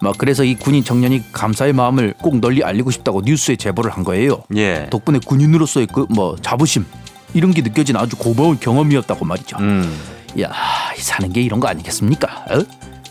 [0.00, 4.44] 막 그래서 이 군인 청년이 감사의 마음을 꼭 널리 알리고 싶다고 뉴스에 제보를 한 거예요.
[4.56, 4.86] 예.
[4.90, 6.86] 덕분에 군인으로서의 그 뭐 자부심
[7.34, 9.58] 이런 게 느껴진 아주 고마운 경험이었다고 말이죠.
[9.58, 9.94] 음.
[10.40, 10.50] 야,
[10.96, 12.46] 이 사는 게 이런 거 아니겠습니까?
[12.50, 12.60] 어?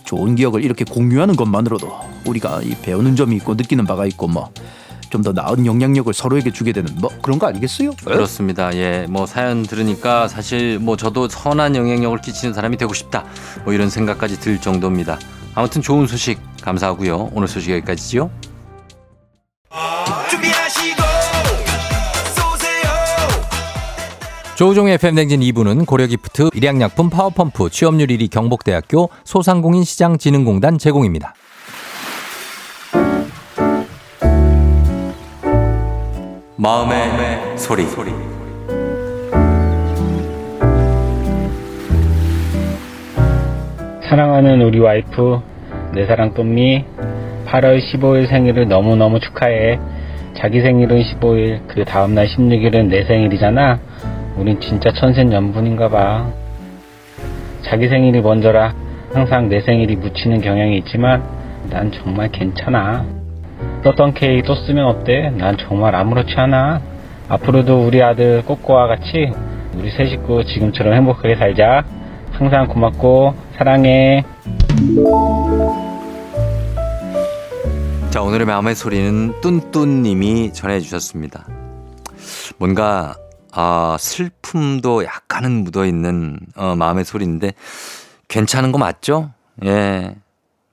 [0.03, 1.93] 좋은 기억을 이렇게 공유하는 것만으로도
[2.25, 4.49] 우리가 이 배우는 점이 있고 느끼는 바가 있고 뭐
[5.09, 7.89] 좀 더 나은 영향력을 서로에게 주게 되는 뭐 그런 거 아니겠어요?
[7.89, 7.93] 어?
[8.05, 8.73] 그렇습니다.
[8.75, 9.05] 예.
[9.09, 13.25] 뭐 사연 들으니까 사실 뭐 저도 선한 영향력을 끼치는 사람이 되고 싶다.
[13.65, 15.17] 뭐 이런 생각까지 들 정도입니다.
[15.55, 17.31] 아무튼 좋은 소식 감사하고요.
[17.33, 18.29] 오늘 소식 여기까지죠.
[24.55, 31.35] 조우종의 FM 댕진 2부는 고려기프트, 일양약품 파워펌프, 취업률 1위 경북대학교 소상공인 시장진흥공단 제공입니다.
[36.59, 37.83] 마음의, 소리.
[44.09, 45.39] 사랑하는 우리 와이프,
[45.93, 46.83] 내 사랑 똠미,
[47.45, 49.79] 8월 15일 생일을 너무너무 축하해.
[50.33, 53.79] 자기 생일은 15일, 그 다음날 16일은 내 생일이잖아.
[54.35, 56.27] 우린 진짜 천생연분인가 봐.
[57.61, 58.73] 자기 생일이 먼저라
[59.13, 61.21] 항상 내 생일이 묻히는 경향이 있지만
[61.69, 63.16] 난 정말 괜찮아.
[63.83, 65.29] 썼던 케이크 또 쓰면 어때?
[65.37, 66.81] 난 정말 아무렇지 않아.
[67.29, 69.31] 앞으로도 우리 아들 꼬꼬와 같이
[69.75, 71.83] 우리 세 식구 지금처럼 행복하게 살자.
[72.31, 74.23] 항상 고맙고 사랑해.
[78.09, 81.45] 자, 오늘의 마음의 소리는 뚠뚠님이 전해주셨습니다.
[82.57, 83.15] 뭔가,
[83.51, 87.53] 아, 슬픔도 약간은 묻어있는, 어, 마음의 소리인데,
[88.27, 89.31] 괜찮은 거 맞죠?
[89.65, 90.15] 예.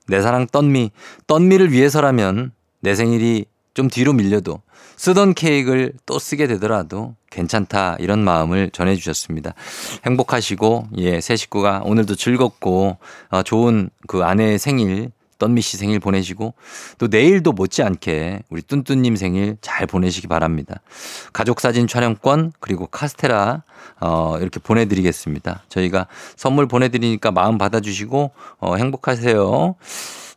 [0.06, 0.90] 내 사랑 떤미.
[1.26, 2.52] 떤미를 위해서라면
[2.84, 4.60] 내 생일이 좀 뒤로 밀려도
[4.96, 7.96] 쓰던 케이크를 또 쓰게 되더라도 괜찮다.
[7.98, 9.54] 이런 마음을 전해주셨습니다.
[10.04, 12.98] 행복하시고, 예, 새 식구가 오늘도 즐겁고,
[13.30, 16.52] 어, 좋은 그 아내의 생일, 떤미 씨 생일 보내시고,
[16.98, 20.80] 또 내일도 못지않게 우리 뚠뚠님 생일 잘 보내시기 바랍니다.
[21.32, 23.62] 가족 사진 촬영권, 그리고 카스테라,
[24.00, 25.64] 어, 이렇게 보내드리겠습니다.
[25.70, 29.74] 저희가 선물 보내드리니까 마음 받아주시고, 어, 행복하세요.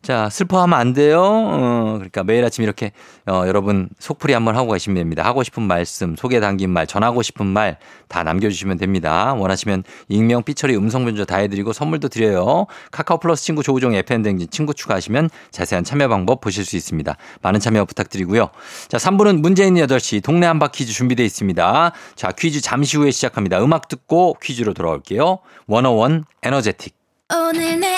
[0.08, 1.22] 자, 슬퍼하면 안 돼요.
[1.22, 2.94] 어, 그러니까 매일 아침 이렇게
[3.28, 5.26] 어, 여러분 속풀이 한번 하고 가시면 됩니다.
[5.26, 9.34] 하고 싶은 말씀, 소개 담긴 말, 전하고 싶은 말 다 남겨주시면 됩니다.
[9.34, 12.66] 원하시면 익명, 삐처리, 음성 변조 다 해드리고 선물도 드려요.
[12.92, 17.16] 카카오 플러스 친구 조우종 FM 댕진 친구 추가하시면 자세한 참여 방법 보실 수 있습니다.
[17.42, 18.50] 많은 참여 부탁드리고요.
[18.88, 21.92] 자, 3부는 문제 있는 8시 동네 한바 퀴즈 준비되어 있습니다.
[22.16, 23.62] 자, 퀴즈 잠시 후에 시작합니다.
[23.64, 25.40] 음악 듣고 퀴즈로 돌아올게요.
[25.68, 26.96] 101 에너제틱.
[27.34, 27.98] 오늘 내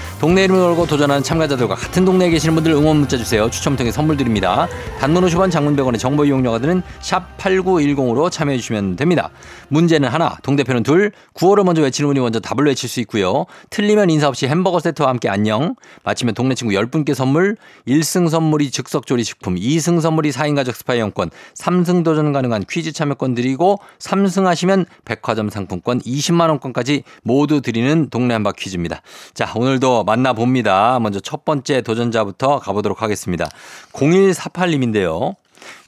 [0.21, 3.49] 동네 이름을 걸고 도전하는 참가자들과 같은 동네에 계시는 분들 응원 문자 주세요.
[3.49, 4.67] 추첨 통해 선물 드립니다.
[4.99, 9.31] 단문 50원 장문 100원의 정보 이용료가 드는 샵 8910으로 참여해 주시면 됩니다.
[9.69, 13.47] 문제는 하나 동대표는 둘 구호를 먼저 외치는 분이 먼저 답을 외칠 수 있고요.
[13.71, 15.73] 틀리면 인사 없이 햄버거 세트와 함께 안녕.
[16.03, 17.57] 맞히면 동네 친구 10분께 선물
[17.87, 23.79] 1승 선물이 즉석조리식품 2승 선물이 4인 가족 스파 이용권 3승 도전 가능한 퀴즈 참여권 드리고
[23.97, 29.01] 3승 하시면 백화점 상품권 20만 원권까지 모두 드리는 동네 한바 퀴즈입니다.
[29.33, 30.99] 자, 오늘도 만나봅니다.
[30.99, 33.45] 먼저 첫 번째 도전자부터 가보도록 하겠습니다.
[33.93, 35.35] 0148님인데요.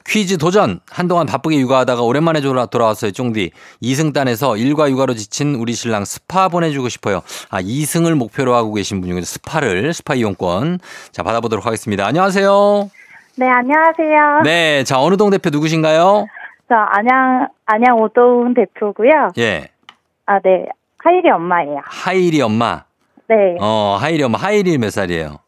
[0.06, 0.80] 퀴즈 도전!
[0.90, 3.50] 한동안 바쁘게 육아하다가 오랜만에 돌아- 돌아왔어요, 쫑디.
[3.82, 7.22] 2승 따내서 일과 육아로 지친 우리 신랑 스파 보내주고 싶어요.
[7.50, 9.24] 아, 2승을 목표로 하고 계신 분이군요.
[9.24, 10.78] 스파를, 스파 이용권.
[11.12, 12.06] 자, 받아보도록 하겠습니다.
[12.06, 12.90] 안녕하세요.
[13.36, 14.42] 네, 안녕하세요.
[14.44, 16.26] 네, 자, 어느 동 대표 누구신가요?
[16.68, 19.32] 저 안양, 안양 오도훈 대표고요.
[19.38, 19.68] 예.
[20.26, 20.66] 아, 네.
[20.98, 21.80] 하일이 엄마예요.
[21.84, 22.84] 하일이 엄마.
[23.28, 23.56] 네.
[23.60, 24.38] 어, 하일이 엄마.
[24.38, 25.38] 하일이 몇 살이에요?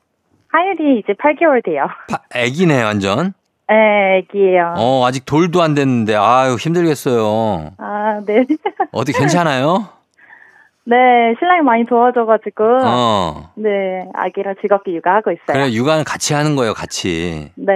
[0.49, 1.87] 하일이 이제 8개월 돼요.
[2.11, 3.35] 파, 애기네, 완전.
[3.69, 4.75] 네, 애기예요.
[4.77, 7.73] 어, 아직 돌도 안 됐는데, 아유, 힘들겠어요.
[7.79, 8.45] 아, 네.
[8.93, 9.89] 어디 괜찮아요?
[10.85, 10.97] 네,
[11.39, 12.65] 신랑이 많이 도와줘가지고.
[12.85, 13.51] 어.
[13.57, 15.47] 네, 아기랑 즐겁게 육아하고 있어요.
[15.49, 17.51] 그래, 육아는 같이 하는 거예요, 같이.
[17.57, 17.75] 네.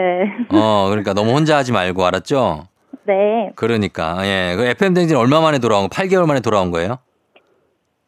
[0.50, 2.68] 어, 그러니까 너무 혼자 하지 말고, 알았죠?
[3.04, 3.50] 네.
[3.56, 4.54] 그러니까, 예.
[4.56, 5.88] 그 FM 댕진 얼마 만에 돌아온, 거?
[5.88, 6.98] 8개월 만에 돌아온 거예요?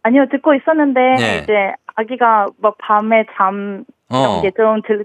[0.04, 1.38] 아니요, 듣고 있었는데, 네.
[1.42, 1.52] 이제
[1.94, 4.38] 아기가 뭐 밤에 잠, 어.
[4.40, 5.04] 이게 좀 들,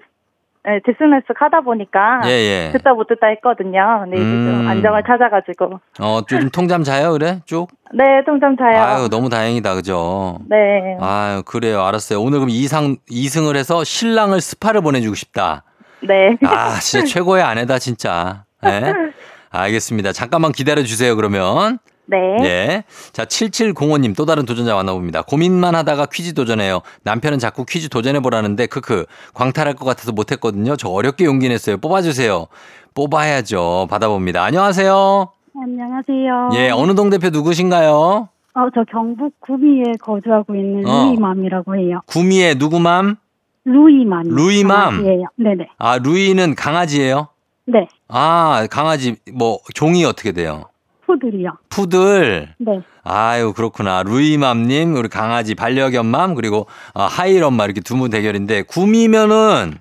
[0.65, 2.21] 네, 들쑥날쑥 하다 보니까.
[2.25, 2.71] 예, 예.
[2.73, 4.01] 듣다 못 듣다 했거든요.
[4.03, 4.51] 근데 이제 음.
[4.51, 5.79] 좀 안정을 찾아가지고.
[6.01, 7.39] 어, 요즘 통잠 자요, 그래?
[7.45, 7.67] 쭉?
[7.93, 8.81] 네, 통잠 자요.
[8.81, 10.39] 아유, 너무 다행이다, 그죠?
[10.49, 10.97] 네.
[10.99, 11.83] 아유, 그래요.
[11.83, 12.21] 알았어요.
[12.21, 15.63] 오늘 그럼 이상 이승을 해서 신랑을 스파를 보내주고 싶다.
[16.01, 16.37] 네.
[16.45, 18.43] 아, 진짜 최고의 아내다, 진짜.
[18.65, 18.93] 예?
[19.49, 20.11] 알겠습니다.
[20.11, 21.79] 잠깐만 기다려 주세요, 그러면.
[22.07, 22.37] 네.
[22.43, 22.83] 예.
[23.11, 25.23] 자, 7705님 또 다른 도전자 만나봅니다.
[25.23, 26.81] 고민만 하다가 퀴즈 도전해요.
[27.03, 29.05] 남편은 자꾸 퀴즈 도전해보라는데, 크크.
[29.33, 30.75] 광탈할 것 같아서 못했거든요.
[30.77, 31.77] 저 어렵게 용기 냈어요.
[31.77, 32.47] 뽑아주세요.
[32.93, 33.87] 뽑아야죠.
[33.89, 34.43] 받아봅니다.
[34.43, 35.29] 안녕하세요.
[35.61, 36.49] 안녕하세요.
[36.55, 38.29] 예, 어느 동 대표 누구신가요?
[38.53, 41.05] 어, 저 경북 구미에 거주하고 있는 어.
[41.09, 42.01] 루이맘이라고 해요.
[42.07, 43.17] 구미의 누구맘?
[43.65, 44.23] 루이맘.
[44.29, 44.77] 루이맘.
[44.91, 45.25] 강아지예요.
[45.35, 45.67] 네네.
[45.77, 47.27] 아, 루이는 강아지예요?
[47.65, 47.87] 네.
[48.07, 50.65] 아, 강아지, 뭐, 종이 어떻게 돼요?
[51.07, 51.51] 푸들이요.
[51.69, 52.49] 푸들.
[52.59, 52.81] 네.
[53.03, 54.03] 아유, 그렇구나.
[54.03, 59.75] 루이맘님, 우리 강아지 반려견맘, 그리고 어, 하일엄마 이렇게 두분 대결인데, 구미면은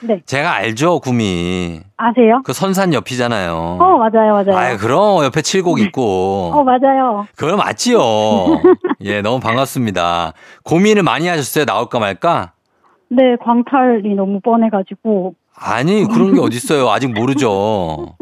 [0.00, 0.20] 네.
[0.26, 1.80] 제가 알죠, 구미.
[1.96, 2.42] 아세요?
[2.44, 3.78] 그 선산 옆이잖아요.
[3.80, 4.56] 어, 맞아요, 맞아요.
[4.56, 6.50] 아유, 그럼 옆에 칠곡 있고.
[6.52, 7.24] 어, 맞아요.
[7.36, 8.00] 그걸 맞지요.
[9.02, 10.32] 예, 너무 반갑습니다.
[10.64, 11.64] 고민을 많이 하셨어요?
[11.64, 12.52] 나올까 말까?
[13.08, 16.90] 네, 광탈이 너무 뻔해가지고 아니, 그런 게 어딨어요.
[16.90, 18.16] 아직 모르죠.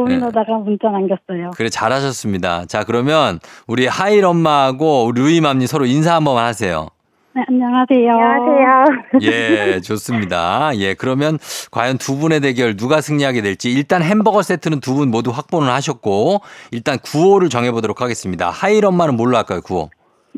[0.00, 1.52] 고민하다가 문자 남겼어요.
[1.56, 2.66] 그래, 잘하셨습니다.
[2.66, 6.88] 자, 그러면 우리 하일 엄마하고 루이 맘님 서로 인사 한 번만 하세요.
[7.34, 8.10] 네, 안녕하세요.
[8.12, 8.84] 안녕하세요.
[9.22, 10.70] 예, 좋습니다.
[10.76, 11.38] 예, 그러면
[11.70, 16.40] 과연 두 분의 대결 누가 승리하게 될지 일단 햄버거 세트는 두 분 모두 확보는 하셨고
[16.72, 18.48] 일단 구호를 정해보도록 하겠습니다.
[18.50, 19.90] 하일 엄마는 뭘로 할까요, 구호?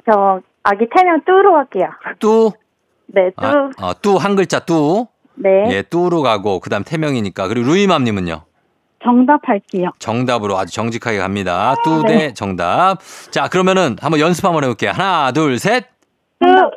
[0.08, 1.88] 저 아기 태명 뚜로 할게요.
[2.20, 2.50] 뚜?
[3.06, 3.46] 네, 뚜.
[3.46, 5.06] 아, 어, 뚜한 글자 뚜.
[5.36, 5.48] 네.
[5.70, 8.42] 예, 뚜로 가고 그다음 태명이니까 그리고 루이맘님은요?
[9.04, 9.90] 정답할게요.
[9.98, 11.74] 정답으로 아주 정직하게 갑니다.
[11.84, 12.18] 뚜 네.
[12.28, 12.98] 대 정답.
[13.30, 14.90] 자, 그러면은 한번 연습 한번 해볼게요.
[14.92, 15.86] 하나, 둘, 셋.
[16.44, 16.70] 정답.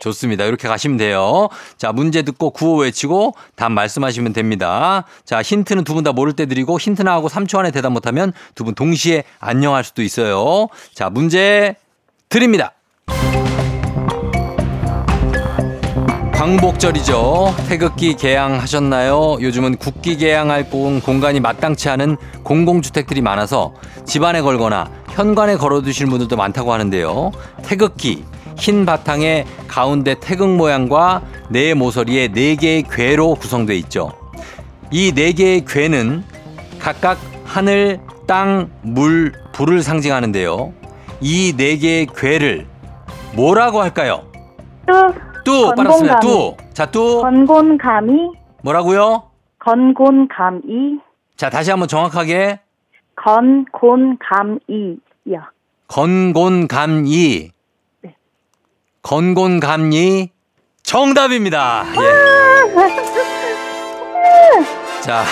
[0.00, 0.44] 좋습니다.
[0.44, 1.48] 이렇게 가시면 돼요.
[1.78, 5.04] 자, 문제 듣고 구호 외치고 답 말씀하시면 됩니다.
[5.24, 8.64] 자, 힌트는 두 분 다 모를 때 드리고 힌트 나하고 3초 안에 대답 못하면 두
[8.64, 10.66] 분 동시에 안녕할 수도 있어요.
[10.92, 11.76] 자, 문제
[12.28, 12.72] 드립니다.
[16.34, 17.54] 광복절이죠.
[17.68, 19.38] 태극기 개양하셨나요?
[19.40, 23.72] 요즘은 국기 개양할 공- 공간이 마땅치 않은 공공주택들이 많아서
[24.04, 27.30] 집안에 걸거나 현관에 걸어두실 분들도 많다고 하는데요.
[27.62, 28.24] 태극기
[28.58, 34.12] 흰 바탕에 가운데 태극 모양과 네 모서리에 네 개의 괴로 구성되어 있죠.
[34.90, 36.24] 이 네 개의 괴는
[36.80, 40.72] 각각 하늘, 땅, 물, 불을 상징하는데요.
[41.20, 42.66] 이 네 개의 괴를
[43.32, 44.24] 뭐라고 할까요?
[44.86, 44.92] 뚜,
[45.44, 46.20] 뚜 빨았습니다.
[46.20, 46.56] 뚜.
[46.72, 48.30] 자, 뚜 건곤감이,
[48.62, 49.24] 뭐라고요?
[49.58, 50.98] 건곤감이,
[51.36, 52.60] 자, 다시 한번 정확하게
[53.16, 54.58] 건곤감이요.
[55.88, 57.50] 건곤감이
[58.02, 58.14] 네.
[59.02, 60.30] 건곤감이
[60.82, 61.84] 정답입니다.
[61.96, 62.00] 예.
[65.02, 65.24] 자,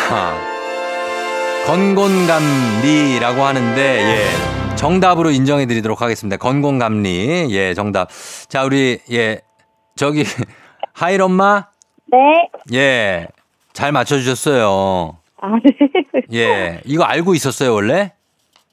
[1.66, 4.26] 건곤감리라고 하는데 예.
[4.76, 6.36] 정답으로 인정해 드리도록 하겠습니다.
[6.36, 7.46] 건곤감리.
[7.50, 8.08] 예, 정답.
[8.48, 9.40] 자, 우리 예.
[9.94, 10.24] 저기
[10.92, 11.66] 하일 엄마
[12.06, 12.50] 네.
[12.74, 13.28] 예.
[13.72, 15.18] 잘 맞춰 주셨어요.
[15.40, 16.22] 아, 네.
[16.34, 16.80] 예.
[16.84, 18.12] 이거 알고 있었어요, 원래?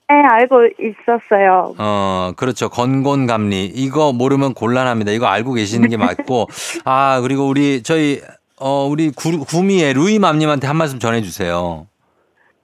[0.10, 1.76] 네, 알고 있었어요.
[1.78, 2.70] 어, 그렇죠.
[2.70, 3.66] 건곤감리.
[3.66, 5.12] 이거 모르면 곤란합니다.
[5.12, 6.48] 이거 알고 계시는 게 맞고.
[6.84, 8.22] 아, 그리고 우리, 저희,
[8.60, 11.88] 어, 우리 구, 구미의 루이맘님한테 한 말씀 전해주세요.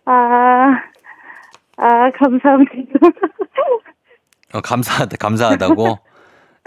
[0.06, 0.12] 아,
[1.78, 2.99] 아, 감사합니다.
[4.53, 5.99] 어, 감사하다, 감사하다고.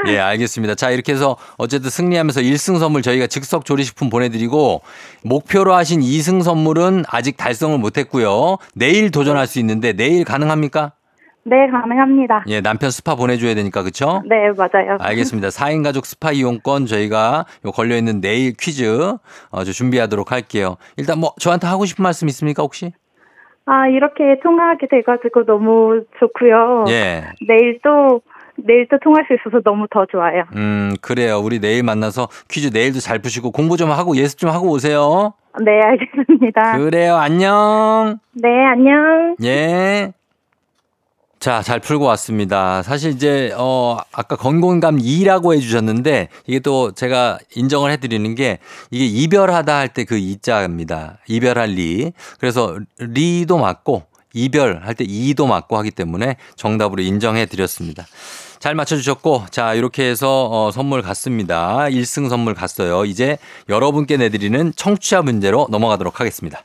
[0.07, 0.74] 예, 알겠습니다.
[0.76, 4.82] 자, 이렇게 해서 어쨌든 승리하면서 1승 선물 저희가 즉석 조리식품 보내드리고
[5.24, 8.59] 목표로 하신 2승 선물은 아직 달성을 못했고요.
[8.74, 10.92] 내일 도전할 수 있는데 내일 가능합니까?
[11.44, 12.44] 네, 가능합니다.
[12.49, 14.22] 예, 남편 스파 보내줘야 되니까, 그쵸?
[14.26, 14.99] 네, 맞아요.
[15.01, 15.49] 알겠습니다.
[15.49, 19.14] 4인 가족 스파 이용권 저희가 요 걸려있는 내일 퀴즈
[19.51, 20.76] 어, 저 준비하도록 할게요.
[20.96, 22.92] 일단 뭐 저한테 하고 싶은 말씀 있습니까, 혹시?
[23.64, 26.84] 아, 이렇게 통화하게 돼가지고 너무 좋고요.
[26.88, 27.24] 예.
[27.46, 28.20] 내일 또,
[28.66, 30.44] 내일 또 통할 수 있어서 너무 더 좋아요.
[30.56, 31.38] 음, 그래요.
[31.38, 35.34] 우리 내일 만나서 퀴즈 내일도 잘 푸시고 공부 좀 하고 예습 좀 하고 오세요.
[35.64, 36.78] 네, 알겠습니다.
[36.78, 37.16] 그래요.
[37.16, 38.18] 안녕.
[38.32, 39.36] 네, 안녕.
[39.44, 40.12] 예.
[41.40, 42.82] 자, 잘 풀고 왔습니다.
[42.82, 48.59] 사실 이제, 어, 아까 건곤감 2라고 해주셨는데, 이게 또 제가 인정을 해드리는 게,
[48.90, 51.18] 이게 이별하다 할 때 그 이자입니다.
[51.28, 52.12] 이별할 리.
[52.40, 54.02] 그래서 리도 맞고,
[54.34, 58.04] 이별할 때 이도 맞고 하기 때문에 정답으로 인정해 드렸습니다.
[58.59, 61.86] 잘 맞춰주셨고, 자, 이렇게 해서 어, 선물 갔습니다.
[61.88, 63.04] 1승 선물 갔어요.
[63.04, 63.38] 이제
[63.68, 66.62] 여러분께 내드리는 청취자 문제로 넘어가도록 하겠습니다.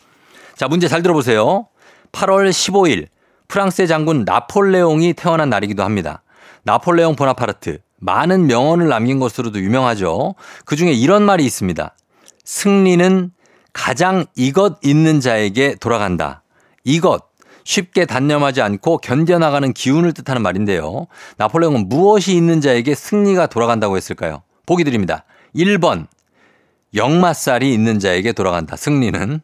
[0.56, 1.68] 자, 문제 잘 들어보세요.
[2.12, 3.08] 8월 15일
[3.48, 6.24] 프랑스의 장군 나폴레옹이 태어난 날이기도 합니다.
[6.64, 10.36] 나폴레옹 보나파르트 많은 명언을 남긴 것으로도 유명하죠.
[10.66, 11.96] 그 중에 이런 말이 있습니다.
[12.44, 13.32] 승리는
[13.72, 16.44] 가장 이것 있는 자에게 돌아간다.
[16.84, 17.24] 이것
[17.64, 21.08] 쉽게 단념하지 않고 견뎌나가는 기운을 뜻하는 말인데요.
[21.38, 24.42] 나폴레옹은 무엇이 있는 자에게 승리가 돌아간다고 했을까요?
[24.66, 25.26] 보기 드립니다.
[25.56, 26.08] 1번
[26.96, 28.76] 역마살이 있는 자에게 돌아간다.
[28.76, 29.42] 승리는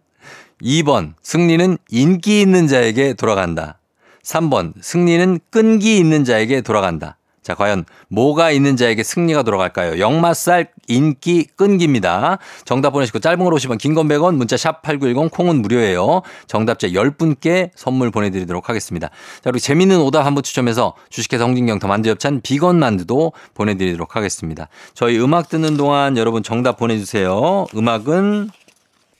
[0.61, 3.79] 2번 승리는 인기 있는 자에게 돌아간다.
[4.23, 7.17] 3번 승리는 끈기 있는 자에게 돌아간다.
[7.49, 9.97] 자, 과연 뭐가 있는 자에게 승리가 돌아갈까요?
[9.97, 12.37] 역마살, 인기, 끈기입니다.
[12.63, 16.21] 정답 보내시고 짧은 걸 오시면 긴건 100원, 문자 샵 8910 콩은 무료예요.
[16.45, 19.07] 정답자 10분께 선물 보내드리도록 하겠습니다.
[19.07, 24.67] 자, 그리고 재밌는 오답 한번 추첨해서 주식회사 홍진경 더 만두엽찬 비건 만두도 보내드리도록 하겠습니다.
[24.93, 27.65] 저희 음악 듣는 동안 여러분 정답 보내주세요.
[27.75, 28.51] 음악은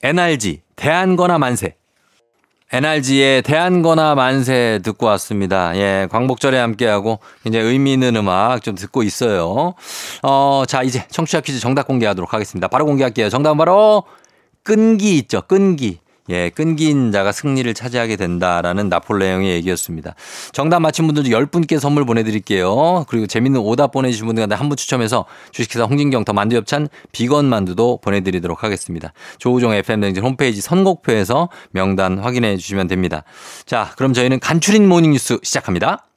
[0.04, 1.74] NRG 대한거나 만세.
[2.72, 5.76] NRG의 대한거나 만세 듣고 왔습니다.
[5.76, 9.74] 예, 광복절에 함께하고 굉장히 의미 있는 음악 좀 듣고 있어요.
[10.22, 12.68] 어, 자, 이제 청취자 퀴즈 정답 공개하도록 하겠습니다.
[12.68, 13.28] 바로 공개할게요.
[13.28, 14.04] 정답은 바로
[14.62, 15.42] 끈기 있죠.
[15.42, 15.98] 끈기.
[16.30, 20.14] 예, 끈기인 자가 승리를 차지하게 된다라는 나폴레옹의 얘기였습니다.
[20.52, 23.04] 정답 맞힌 분들 10분께 선물 보내드릴게요.
[23.08, 27.98] 그리고 재밌는 오답 보내주신 분들 한테 한 분 추첨해서 주식회사 홍진경 더 만두엽찬 비건 만두도
[28.02, 29.12] 보내드리도록 하겠습니다.
[29.38, 33.24] 조우종 FM댕진 홈페이지 선곡표에서 명단 확인해 주시면 됩니다.
[33.66, 36.09] 자, 그럼 저희는 간추린 모닝뉴스 시작합니다.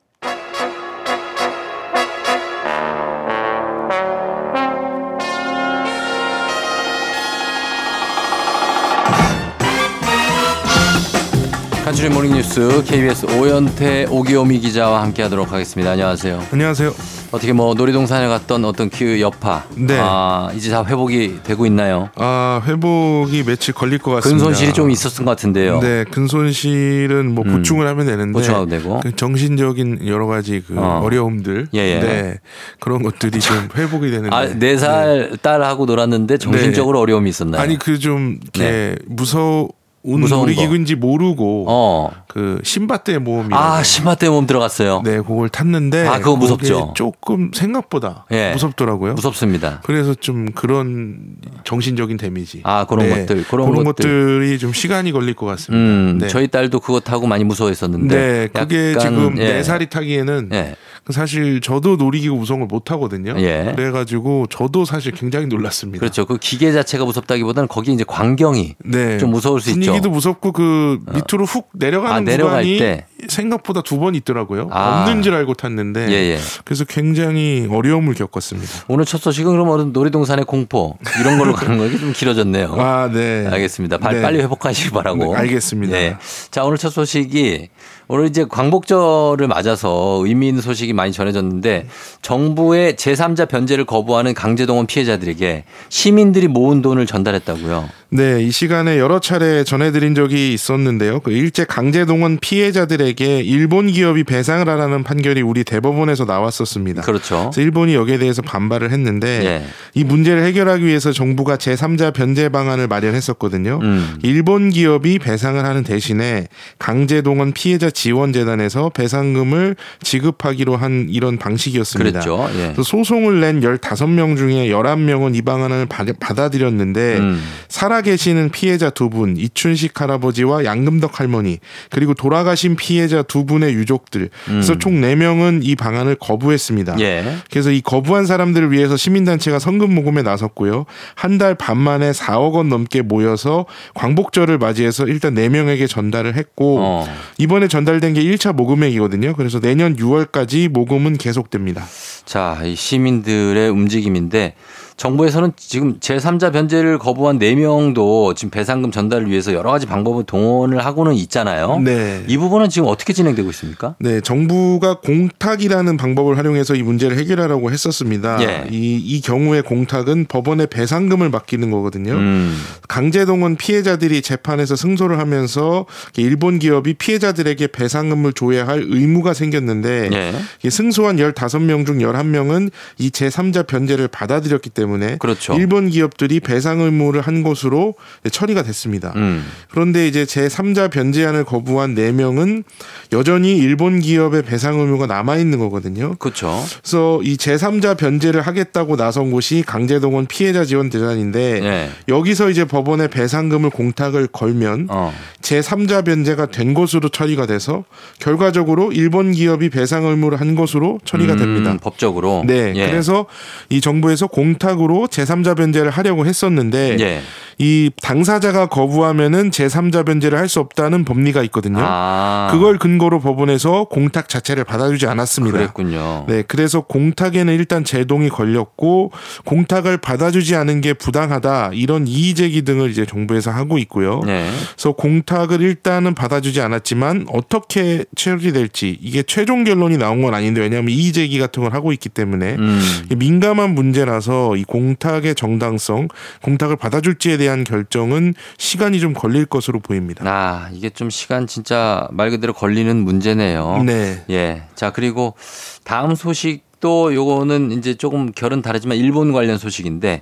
[11.94, 15.92] 간추린 간추린 모닝뉴스 KBS 오연태 오기오미 기자와 함께하도록 하겠습니다.
[15.92, 16.42] 안녕하세요.
[16.52, 16.92] 안녕하세요.
[17.32, 19.98] 어떻게 뭐 놀이동산에 갔던 어떤 그 여파, 네.
[20.00, 22.10] 아, 이제 다 회복이 되고 있나요?
[22.16, 24.44] 아 회복이 며칠 걸릴 것 같습니다.
[24.46, 25.82] 근손실이 좀 있었던 것 같은데요.
[25.82, 27.58] 네, 근손실은 뭐 음.
[27.58, 29.00] 보충을 하면 되는데 보충하도 되고.
[29.02, 31.02] 그 정신적인 여러 가지 그 어.
[31.04, 31.10] 어.
[31.10, 32.00] 려움들 예, 예.
[32.00, 32.40] 네,
[32.80, 34.36] 그런 것들이 좀 회복이 되는데.
[34.36, 37.62] 아, 네살 딸하고 놀았는데 정신적으로 어려움이 있었나요?
[37.62, 39.68] 아니 그 좀 이렇게 무서
[40.06, 42.12] 운 무서운 놀이기구인지 모르고 어.
[42.28, 45.02] 그 신밧드의 모험이 아, 심화대 몸 들어갔어요.
[45.06, 46.94] 네, 그걸 탔는데 아, 그거 무섭죠?
[46.96, 48.52] 조금 생각보다 예.
[48.52, 49.14] 무섭더라고요.
[49.14, 49.80] 무섭습니다.
[49.86, 52.60] 그래서 좀 그런 정신적인 데미지.
[52.64, 53.86] 아, 그런 것들, 그런 그런 것들.
[53.86, 55.74] 것들 이 좀 시간이 걸릴 것 같습니다.
[55.84, 56.28] 음, 네.
[56.28, 58.16] 저희 딸도 그거 타고 많이 무서워했었는데.
[58.16, 59.46] 네, 그게 지금 예.
[59.54, 60.76] 네 살이 타기에는 예.
[61.10, 63.34] 사실 저도 놀이기구 무서운 걸못 타거든요.
[63.38, 63.74] 예.
[63.76, 66.00] 그래가지고 저도 사실 굉장히 놀랐습니다.
[66.00, 66.26] 그렇죠.
[66.26, 69.18] 그 기계 자체가 무섭다기보다는 거기 이제 광경이 네.
[69.18, 69.82] 좀 무서울 수 있죠.
[69.82, 69.84] 어.
[69.86, 73.06] 분위기도 무섭고 그 밑으로 훅 내려가는 아, 내려갈 때.
[73.28, 74.68] 생각보다 두 번 있더라고요.
[74.72, 75.04] 아.
[75.04, 76.40] 없는 줄 알고 탔는데 예, 예.
[76.66, 78.70] 그래서 굉장히 어려움을 겪었습니다.
[78.90, 82.76] 오늘 첫 소식은 그럼 놀이동산의 공포 이런 걸로 가는 거 이게 좀 길어졌네요.
[82.78, 83.48] 아, 네.
[83.50, 83.98] 알겠습니다.
[83.98, 84.22] 발- 네.
[84.22, 85.34] 빨리 회복하시기 바라고.
[85.34, 85.94] 네, 알겠습니다.
[85.98, 86.18] 네.
[86.52, 87.70] 자, 오늘 첫 소식이
[88.14, 91.88] 오늘 이제 광복절을 맞아서 의미 있는 소식이 많이 전해졌는데
[92.22, 97.90] 정부의 제3자 변제를 거부하는 강제동원 피해자들에게 시민들이 모은 돈을 전달했다고요.
[98.16, 101.22] 네, 이 시간에 여러 차례 전해드린 적이 있었는데요.
[101.22, 107.02] 그 일제 강제동원 피해자들에게 일본 기업이 배상을 하라는 판결이 우리 대법원에서 나왔었습니다.
[107.02, 107.50] 그렇죠.
[107.52, 109.66] 그래서 일본이 여기에 대해서 반발을 했는데 예.
[109.96, 113.80] 이 문제를 해결하기 위해서 정부가 제3자 변제 방안을 마련했었거든요.
[113.82, 114.20] 음.
[114.22, 116.46] 일본 기업이 배상을 하는 대신에
[116.78, 122.12] 강제동원 피해자 지원재단에서 배상금을 지급하기로 한 이런 방식이었습니다.
[122.20, 122.48] 그랬죠.
[122.60, 122.76] 예.
[122.80, 127.42] 소송을 낸 15명 중에 11명은 이 방안을 받- 받아들였는데 음.
[127.70, 134.30] 살아 계시는 피해자 두 분, 이춘식 할아버지와 양금덕 할머니, 그리고 돌아가신 피해자 두 분의 유족들.
[134.46, 134.80] 그래서 음.
[134.80, 137.00] 총 4명은 이 방안을 거부했습니다.
[137.00, 137.24] 예.
[137.50, 140.86] 그래서 이 거부한 사람들을 위해서 시민단체가 성금 모금에 나섰고요.
[141.16, 147.08] 한 달 반 만에 4억 원 넘게 모여서 광복절을 맞이해서 일단 4명에게 전달을 했고 어.
[147.38, 149.34] 이번에 전달된 게 1차 모금액이거든요.
[149.36, 151.86] 그래서 내년 6월까지 모금은 계속됩니다.
[152.26, 154.56] 자, 이 시민들의 움직임인데
[154.98, 161.14] 정부에서는 지금 제3자 변제를 거부한 4명도 지금 배상금 전달을 위해서 여러 가지 방법을 동원을 하고는
[161.16, 161.80] 있잖아요.
[161.80, 162.24] 네.
[162.28, 163.96] 이 부분은 지금 어떻게 진행되고 있습니까?
[164.00, 168.42] 네, 정부가 공탁이라는 방법을 활용해서 이 문제를 해결하라고 했었습니다.
[168.42, 168.68] 예.
[168.70, 172.14] 이, 이 경우에 공탁은 법원에 배상금을 맡기는 거거든요.
[172.14, 172.58] 음.
[172.88, 175.86] 강제동원 피해자들이 재판에서 승소를 하면서
[176.18, 180.34] 일본 기업이 피해자들에게 배상금을 줘야 할 의무가 생겼는데 예.
[180.64, 184.83] 이 승소한 15명 중 11명은 이 제3자 변제를 받아들였기 때문에
[185.20, 185.54] 그렇죠.
[185.54, 187.96] 일본 기업들이 배상 의무를 한 것으로
[188.30, 189.14] 처리가 됐습니다.
[189.16, 189.46] 음.
[189.70, 192.64] 그런데 이제 제3자 변제안을 거부한 4명은
[193.12, 196.16] 여전히 일본 기업의 배상 의무가 남아 있는 거거든요.
[196.16, 196.64] 그렇죠.
[196.82, 201.90] 그래서 이 제3자 변제를 하겠다고 나선 곳이 강제동원 피해자 지원 대단인데 예.
[202.08, 205.14] 여기서 이제 법원에 배상금을 공탁을 걸면 어.
[205.42, 207.84] 제3자 변제가 된 것으로 처리가 돼서
[208.20, 211.78] 결과적으로 일본 기업이 배상 의무를 한 것으로 처리가 음, 됩니다.
[211.82, 212.44] 법적으로.
[212.46, 212.74] 네.
[212.76, 212.88] 예.
[212.88, 213.26] 그래서
[213.70, 217.22] 이 정부에서 공탁 으로 제3자 변제를 하려고 했었는데 예.
[217.60, 221.80] 이 당사자가 거부하면은 제3자 변제를 할 수 없다는 법리가 있거든요.
[221.82, 222.50] 아.
[222.52, 225.58] 그걸 근거로 법원에서 공탁 자체를 받아주지 않았습니다.
[225.58, 226.26] 그랬군요.
[226.28, 229.12] 네, 그래서 공탁에는 일단 제동이 걸렸고
[229.46, 234.22] 공탁을 받아주지 않은 게 부당하다 이런 이의 제기 등을 이제 정부에서 하고 있고요.
[234.26, 234.48] 네.
[234.74, 241.14] 그래서 공탁을 일단은 받아주지 않았지만 어떻게 처리될지 이게 최종 결론이 나온 건 아닌데 왜냐하면 이의
[241.14, 242.80] 제기 같은 걸 하고 있기 때문에 음.
[243.18, 246.08] 민감한 문제라서 이 공탁의 정당성,
[246.42, 250.24] 공탁을 받아줄지에 대한 결정은 시간이 좀 걸릴 것으로 보입니다.
[250.26, 253.84] 아, 이게 좀 시간 진짜 말 그대로 걸리는 문제네요.
[253.86, 254.24] 네.
[254.30, 254.64] 예.
[254.76, 255.36] 자, 그리고
[255.84, 260.22] 다음 소식도 요거는 이제 조금 결은 다르지만 일본 관련 소식인데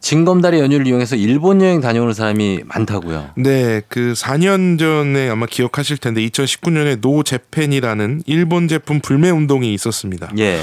[0.00, 3.30] 징검다리 연휴를 이용해서 일본 여행 다녀오는 사람이 많다고요.
[3.36, 10.30] 네, 그 4년 전에 아마 기억하실 텐데 2019년에 노 재팬이라는 일본 제품 불매 운동이 있었습니다.
[10.38, 10.60] 예.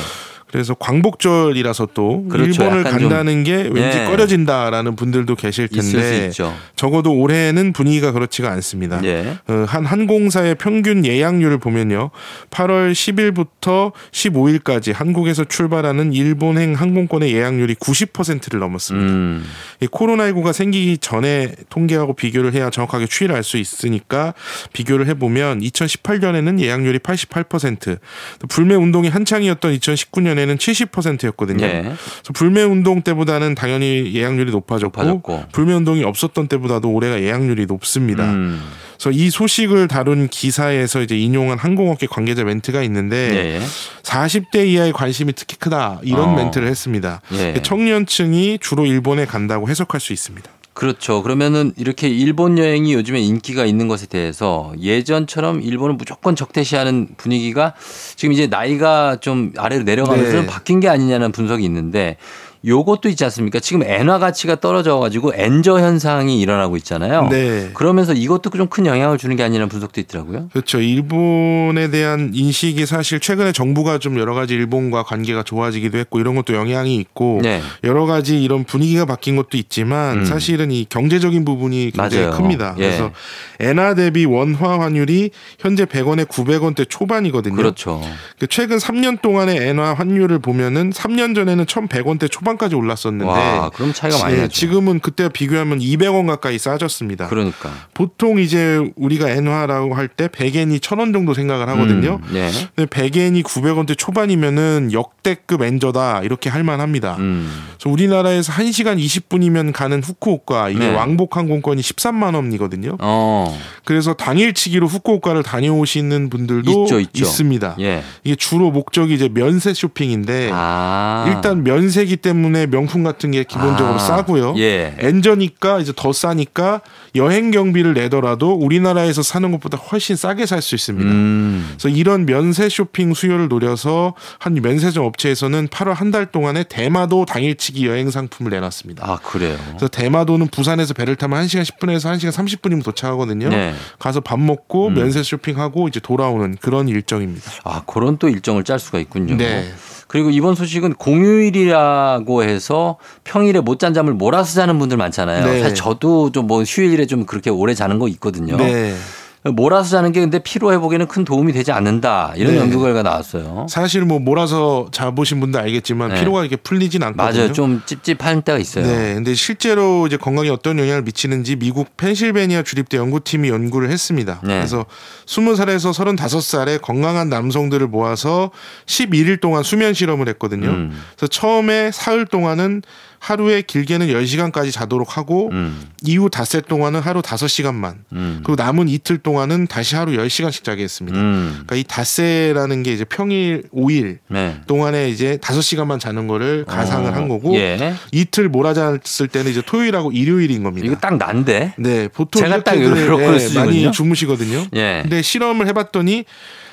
[0.51, 2.63] 그래서 광복절이라서 또 그렇죠.
[2.63, 4.05] 일본을 간다는 게 왠지 예.
[4.05, 6.31] 꺼려진다라는 분들도 계실 텐데.
[6.75, 8.99] 적어도 올해는 분위기가 그렇지가 않습니다.
[9.03, 9.37] 예.
[9.47, 12.09] 어, 한 항공사의 평균 예약률을 보면요.
[12.49, 19.13] 8월 10일부터 15일까지 한국에서 출발하는 일본행 항공권의 예약률이 90%를 넘었습니다.
[19.13, 19.45] 음.
[19.79, 24.33] 이 코로나19가 생기기 전에 통계하고 비교를 해야 정확하게 추이를 알 수 있으니까
[24.71, 27.97] 비교를 해보면 2018년에는 예약률이 88%,
[28.39, 31.65] 또 불매 운동이 한창이었던 2019년에 는 전에는 70%였거든요.
[31.65, 31.81] 예.
[31.81, 35.45] 그래서 불매 운동 때보다는 당연히 예약률이 높아졌고, 높아졌고.
[35.51, 38.23] 불매 운동이 없었던 때보다도 올해가 예약률이 높습니다.
[38.31, 38.61] 음.
[38.97, 43.61] 그래서 이 소식을 다룬 기사에서 이제 인용한 항공업계 관계자 멘트가 있는데 예.
[44.03, 46.35] 40대 이하의 관심이 특히 크다 이런 어.
[46.35, 47.21] 멘트를 했습니다.
[47.33, 47.61] 예.
[47.61, 50.49] 청년층이 주로 일본에 간다고 해석할 수 있습니다.
[50.73, 51.21] 그렇죠.
[51.21, 57.73] 그러면은 이렇게 일본 여행이 요즘에 인기가 있는 것에 대해서 예전처럼 일본을 무조건 적대시하는 분위기가
[58.15, 60.37] 지금 이제 나이가 좀 아래로 내려가면서 네.
[60.37, 62.17] 좀 바뀐 게 아니냐는 분석이 있는데
[62.65, 63.59] 요것도 있지 않습니까?
[63.59, 67.27] 지금 엔화 가치가 떨어져 가지고 엔저 현상이 일어나고 있잖아요.
[67.29, 67.71] 네.
[67.73, 70.47] 그러면서 이것도 좀 큰 영향을 주는 게 아니라는 분석도 있더라고요.
[70.53, 70.79] 그렇죠.
[70.79, 76.53] 일본에 대한 인식이 사실 최근에 정부가 좀 여러 가지 일본과 관계가 좋아지기도 했고 이런 것도
[76.55, 77.61] 영향이 있고 네.
[77.83, 80.25] 여러 가지 이런 분위기가 바뀐 것도 있지만 음.
[80.25, 82.37] 사실은 이 경제적인 부분이 굉장히 맞아요.
[82.37, 82.75] 큽니다.
[82.77, 82.81] 예.
[82.81, 83.11] 그래서
[83.59, 87.55] 엔화 대비 원화 환율이 현재 100원에 900원대 초반이거든요.
[87.55, 88.01] 그렇죠.
[88.39, 93.93] 그 최근 3년 동안의 엔화 환율을 보면은 3년 전에는 1,100원대 초반 까지 올랐었는데 와, 그럼
[93.93, 94.53] 차이가 많이 예, 나죠.
[94.53, 97.27] 지금은 그때 비교하면 200원 가까이 싸졌습니다.
[97.27, 97.71] 그러니까.
[97.93, 102.19] 보통 이제 우리가 엔화라고 할 때 100엔이 1,000원 정도 생각을 하거든요.
[102.23, 102.51] 음, 네.
[102.75, 107.15] 근데 100엔이 900원대 초반이면은 역대급 엔저다 이렇게 할 만합니다.
[107.19, 107.49] 음.
[107.77, 110.93] 그래서 우리나라에서 1시간 20분이면 가는 후쿠오카 이게 네.
[110.93, 112.97] 왕복 항공권이 13만 원이거든요.
[112.99, 113.57] 어.
[113.85, 117.23] 그래서 당일치기로 후쿠오카를 다녀오시는 분들도 있죠, 있죠.
[117.23, 117.75] 있습니다.
[117.79, 118.03] 예.
[118.25, 121.25] 이게 주로 목적이 이제 면세 쇼핑인데 아.
[121.29, 123.99] 일단 면세기 때문에 명품 같은 게 기본적으로 아.
[123.99, 124.55] 싸고요.
[124.57, 124.95] 예.
[124.99, 126.81] 엔저니까 이제 더 싸니까
[127.15, 131.09] 여행 경비를 내더라도 우리나라에서 사는 것보다 훨씬 싸게 살 수 있습니다.
[131.09, 131.65] 음.
[131.71, 137.85] 그래서 이런 면세 쇼핑 수요를 노려서 한 면세점 업체에서는 8월 한 달 동안에 대마도 당일치기
[137.87, 139.05] 여행 상품을 내놨습니다.
[139.09, 139.57] 아, 그래요.
[139.69, 143.49] 그래서 대마도는 부산에서 배를 타면 1시간 10분에서 1시간 30분이면 도착하거든요.
[143.49, 143.73] 네.
[143.99, 144.93] 가서 밥 먹고 음.
[144.93, 147.49] 면세 쇼핑하고 이제 돌아오는 그런 일정입니다.
[147.63, 149.35] 아, 그런 또 일정을 짤 수가 있군요.
[149.37, 149.71] 네.
[150.07, 155.45] 그리고 이번 소식은 공휴일이라고 해서 평일에 못 잔 잠을 몰아서 자는 분들 많잖아요.
[155.45, 155.61] 네.
[155.61, 158.57] 사실 저도 좀 뭐 휴일에 좀 그렇게 오래 자는 거 있거든요.
[158.57, 158.95] 네.
[159.43, 162.33] 몰아서 자는 게 근데 피로 회복에는 큰 도움이 되지 않는다.
[162.35, 162.59] 이런 네.
[162.59, 163.65] 연구 결과 나왔어요.
[163.69, 166.19] 사실 뭐 몰아서 자보신 분들 알겠지만 네.
[166.19, 167.39] 피로가 이렇게 풀리진 않거든요.
[167.39, 167.53] 맞아요.
[167.53, 168.85] 좀 찝찝한 때가 있어요.
[168.85, 174.41] 네, 근데 실제로 이제 건강에 어떤 영향을 미치는지 미국 펜실베니아 주립대 연구팀이 연구를 했습니다.
[174.43, 174.57] 네.
[174.57, 174.85] 그래서
[175.25, 178.51] 20살에서 35살의 건강한 남성들을 모아서
[178.85, 180.69] 11일 동안 수면 실험을 했거든요.
[180.69, 181.01] 음.
[181.15, 182.83] 그래서 처음에 사흘 동안은
[183.21, 185.89] 하루에 길게는 10시간까지 자도록 하고 음.
[186.01, 188.41] 이후 닷새 동안은 하루 5시간만 음.
[188.43, 191.19] 그리고 남은 이틀 동안은 다시 하루 10시간씩 자게 했습니다.
[191.19, 191.51] 음.
[191.51, 194.57] 그러니까 이 닷새라는 게 이제 평일 5일 네.
[194.65, 197.93] 동안에 이제 5시간만 자는 거를 가상을 어, 한 거고 예.
[198.11, 200.87] 이틀 몰아잤을 때는 이제 토요일하고 일요일인 겁니다.
[200.87, 201.75] 이거 딱 난데.
[201.77, 203.53] 네, 보통 제가 딱 이렇게들, 요렇게 예.
[203.53, 204.65] 많이 주무시거든요.
[204.75, 205.01] 예.
[205.03, 206.25] 근데 실험을 해봤더니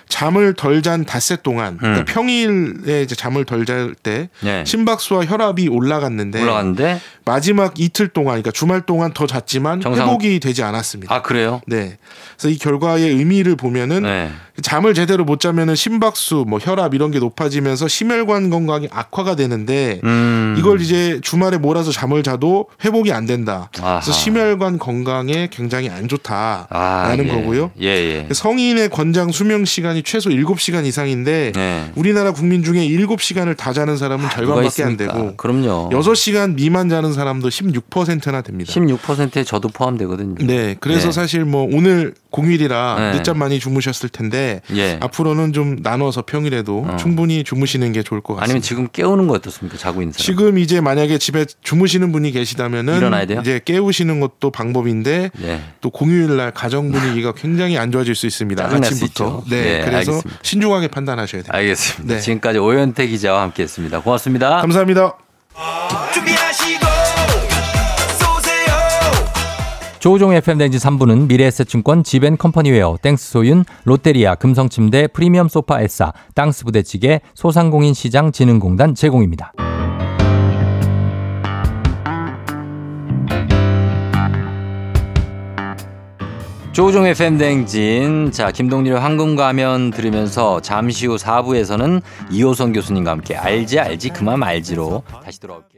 [0.09, 2.05] 잠을 덜 잔 닷새 동안, 그러니까 음.
[2.07, 4.65] 평일에 이제 잠을 덜 잘때 예.
[4.67, 10.63] 심박수와 혈압이 올라갔는데 올라갔는데 마지막 이틀 동안, 그러니까 주말 동안 더 잤지만 정상- 회복이 되지
[10.63, 11.15] 않았습니다.
[11.15, 11.61] 아, 그래요?
[11.67, 11.99] 네,
[12.37, 14.31] 그래서 이 결과의 의미를 보면은 네.
[14.63, 20.57] 잠을 제대로 못 자면은 심박수, 뭐 혈압 이런 게 높아지면서 심혈관 건강이 악화가 되는데 음.
[20.59, 23.71] 이걸 이제 주말에 몰아서 잠을 자도 회복이 안 된다.
[23.81, 24.01] 아하.
[24.01, 27.27] 그래서 심혈관 건강에 굉장히 안 좋다라는 아, 예.
[27.27, 27.71] 거고요.
[27.81, 28.29] 예, 예.
[28.33, 31.93] 성인의 권장 수명 시간이 최소 7시간 이상인데 네.
[31.95, 34.97] 우리나라 국민 중에 7시간을 다 자는 사람은 아, 절반밖에 안?
[34.97, 35.91] 되고 그럼요.
[35.91, 38.73] 6시간 미만 자는 사람도 16%나 됩니다.
[38.73, 40.35] 16%에 저도 포함되거든요.
[40.47, 41.13] 네, 그래서 네.
[41.13, 43.13] 사실 뭐 오늘 공휴일이라 네.
[43.19, 44.99] 늦잠 많이 주무셨을 텐데 예.
[45.01, 46.97] 앞으로는 좀 나눠서 평일에도 어.
[46.97, 48.45] 충분히 주무시는 게 좋을 것 같습니다.
[48.45, 49.79] 아니면 지금 깨우는 거 어떻습니까?
[49.79, 50.25] 자고 있는 사람.
[50.25, 53.41] 지금 이제 만약에 집에 주무시는 분이 계시다면은 일어나야 돼요?
[53.41, 55.61] 이제 깨우시는 것도 방법인데 예.
[55.81, 58.69] 또 공휴일 날 가정 분위기가 굉장히 안 좋아질 수 있습니다.
[58.69, 59.07] 수 아침부터.
[59.07, 59.45] 있죠.
[59.49, 60.41] 네, 네, 그래서 알겠습니다.
[60.43, 61.51] 신중하게 판단하셔야 돼요.
[61.53, 62.15] 알겠습니다.
[62.15, 62.21] 네.
[62.21, 64.01] 지금까지 오현태 기자와 함께했습니다.
[64.01, 64.61] 고맙습니다.
[64.61, 65.15] 감사합니다.
[66.15, 66.88] 준비하시고
[70.01, 77.95] 조우종 FM 댕지 3부는 미래에셋증권 지벤컴퍼니웨어 땡스소윤 롯데리아 금성침대 프리미엄 소파 에싸 땅스 부대찌개 소상공인
[77.95, 79.53] 시장 진흥공단 제공입니다.
[86.71, 88.31] 조우종의 팬댕진.
[88.31, 95.03] 자, 김동률의 황금 가면 들으면서 잠시 후 4부에서는 이호선 교수님과 함께 알지 알지 그만 알지로
[95.25, 95.78] 다시 돌아올게요.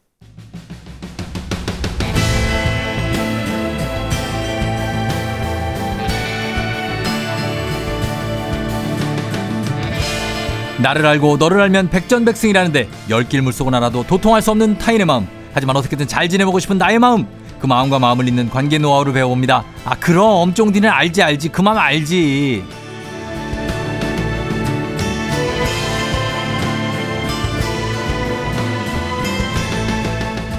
[10.81, 15.27] 나를 알고 너를 알면 백전백승이라는데 열길 물속은 알아도 도통할 수 없는 타인의 마음.
[15.53, 17.27] 하지만 어떻게든 잘 지내보고 싶은 나의 마음.
[17.59, 19.63] 그 마음과 마음을 잇는 관계 노하우를 배워봅니다.
[19.85, 21.49] 아 그럼 쫑디는 알지 알지.
[21.49, 22.63] 그 마음 알지.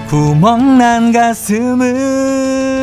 [0.08, 2.81] 구멍난 가슴을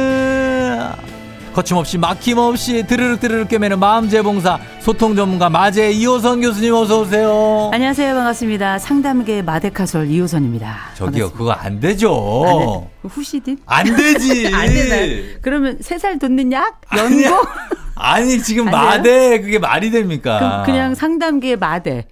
[1.59, 7.69] 거침없이 막힘없이 드르륵 드르륵 꿰매는 마음재봉사 소통 전문가 마재 이호선 교수님 어서 오세요.
[7.73, 8.15] 안녕하세요.
[8.15, 8.79] 반갑습니다.
[8.79, 10.77] 상담계 마데카솔 이호선입니다.
[10.95, 12.87] 저기요 그거 안 되죠.
[13.03, 13.57] 후시딘?
[13.65, 14.47] 안 되지.
[14.55, 15.23] 안 되나요?
[15.41, 16.79] 그러면 세 살 돋는 약?
[16.95, 17.35] 연고?
[17.95, 18.63] 아니 지금?
[18.71, 20.39] 마대 그게 말이 됩니까?
[20.39, 22.07] 그럼 그냥 상담계 마대.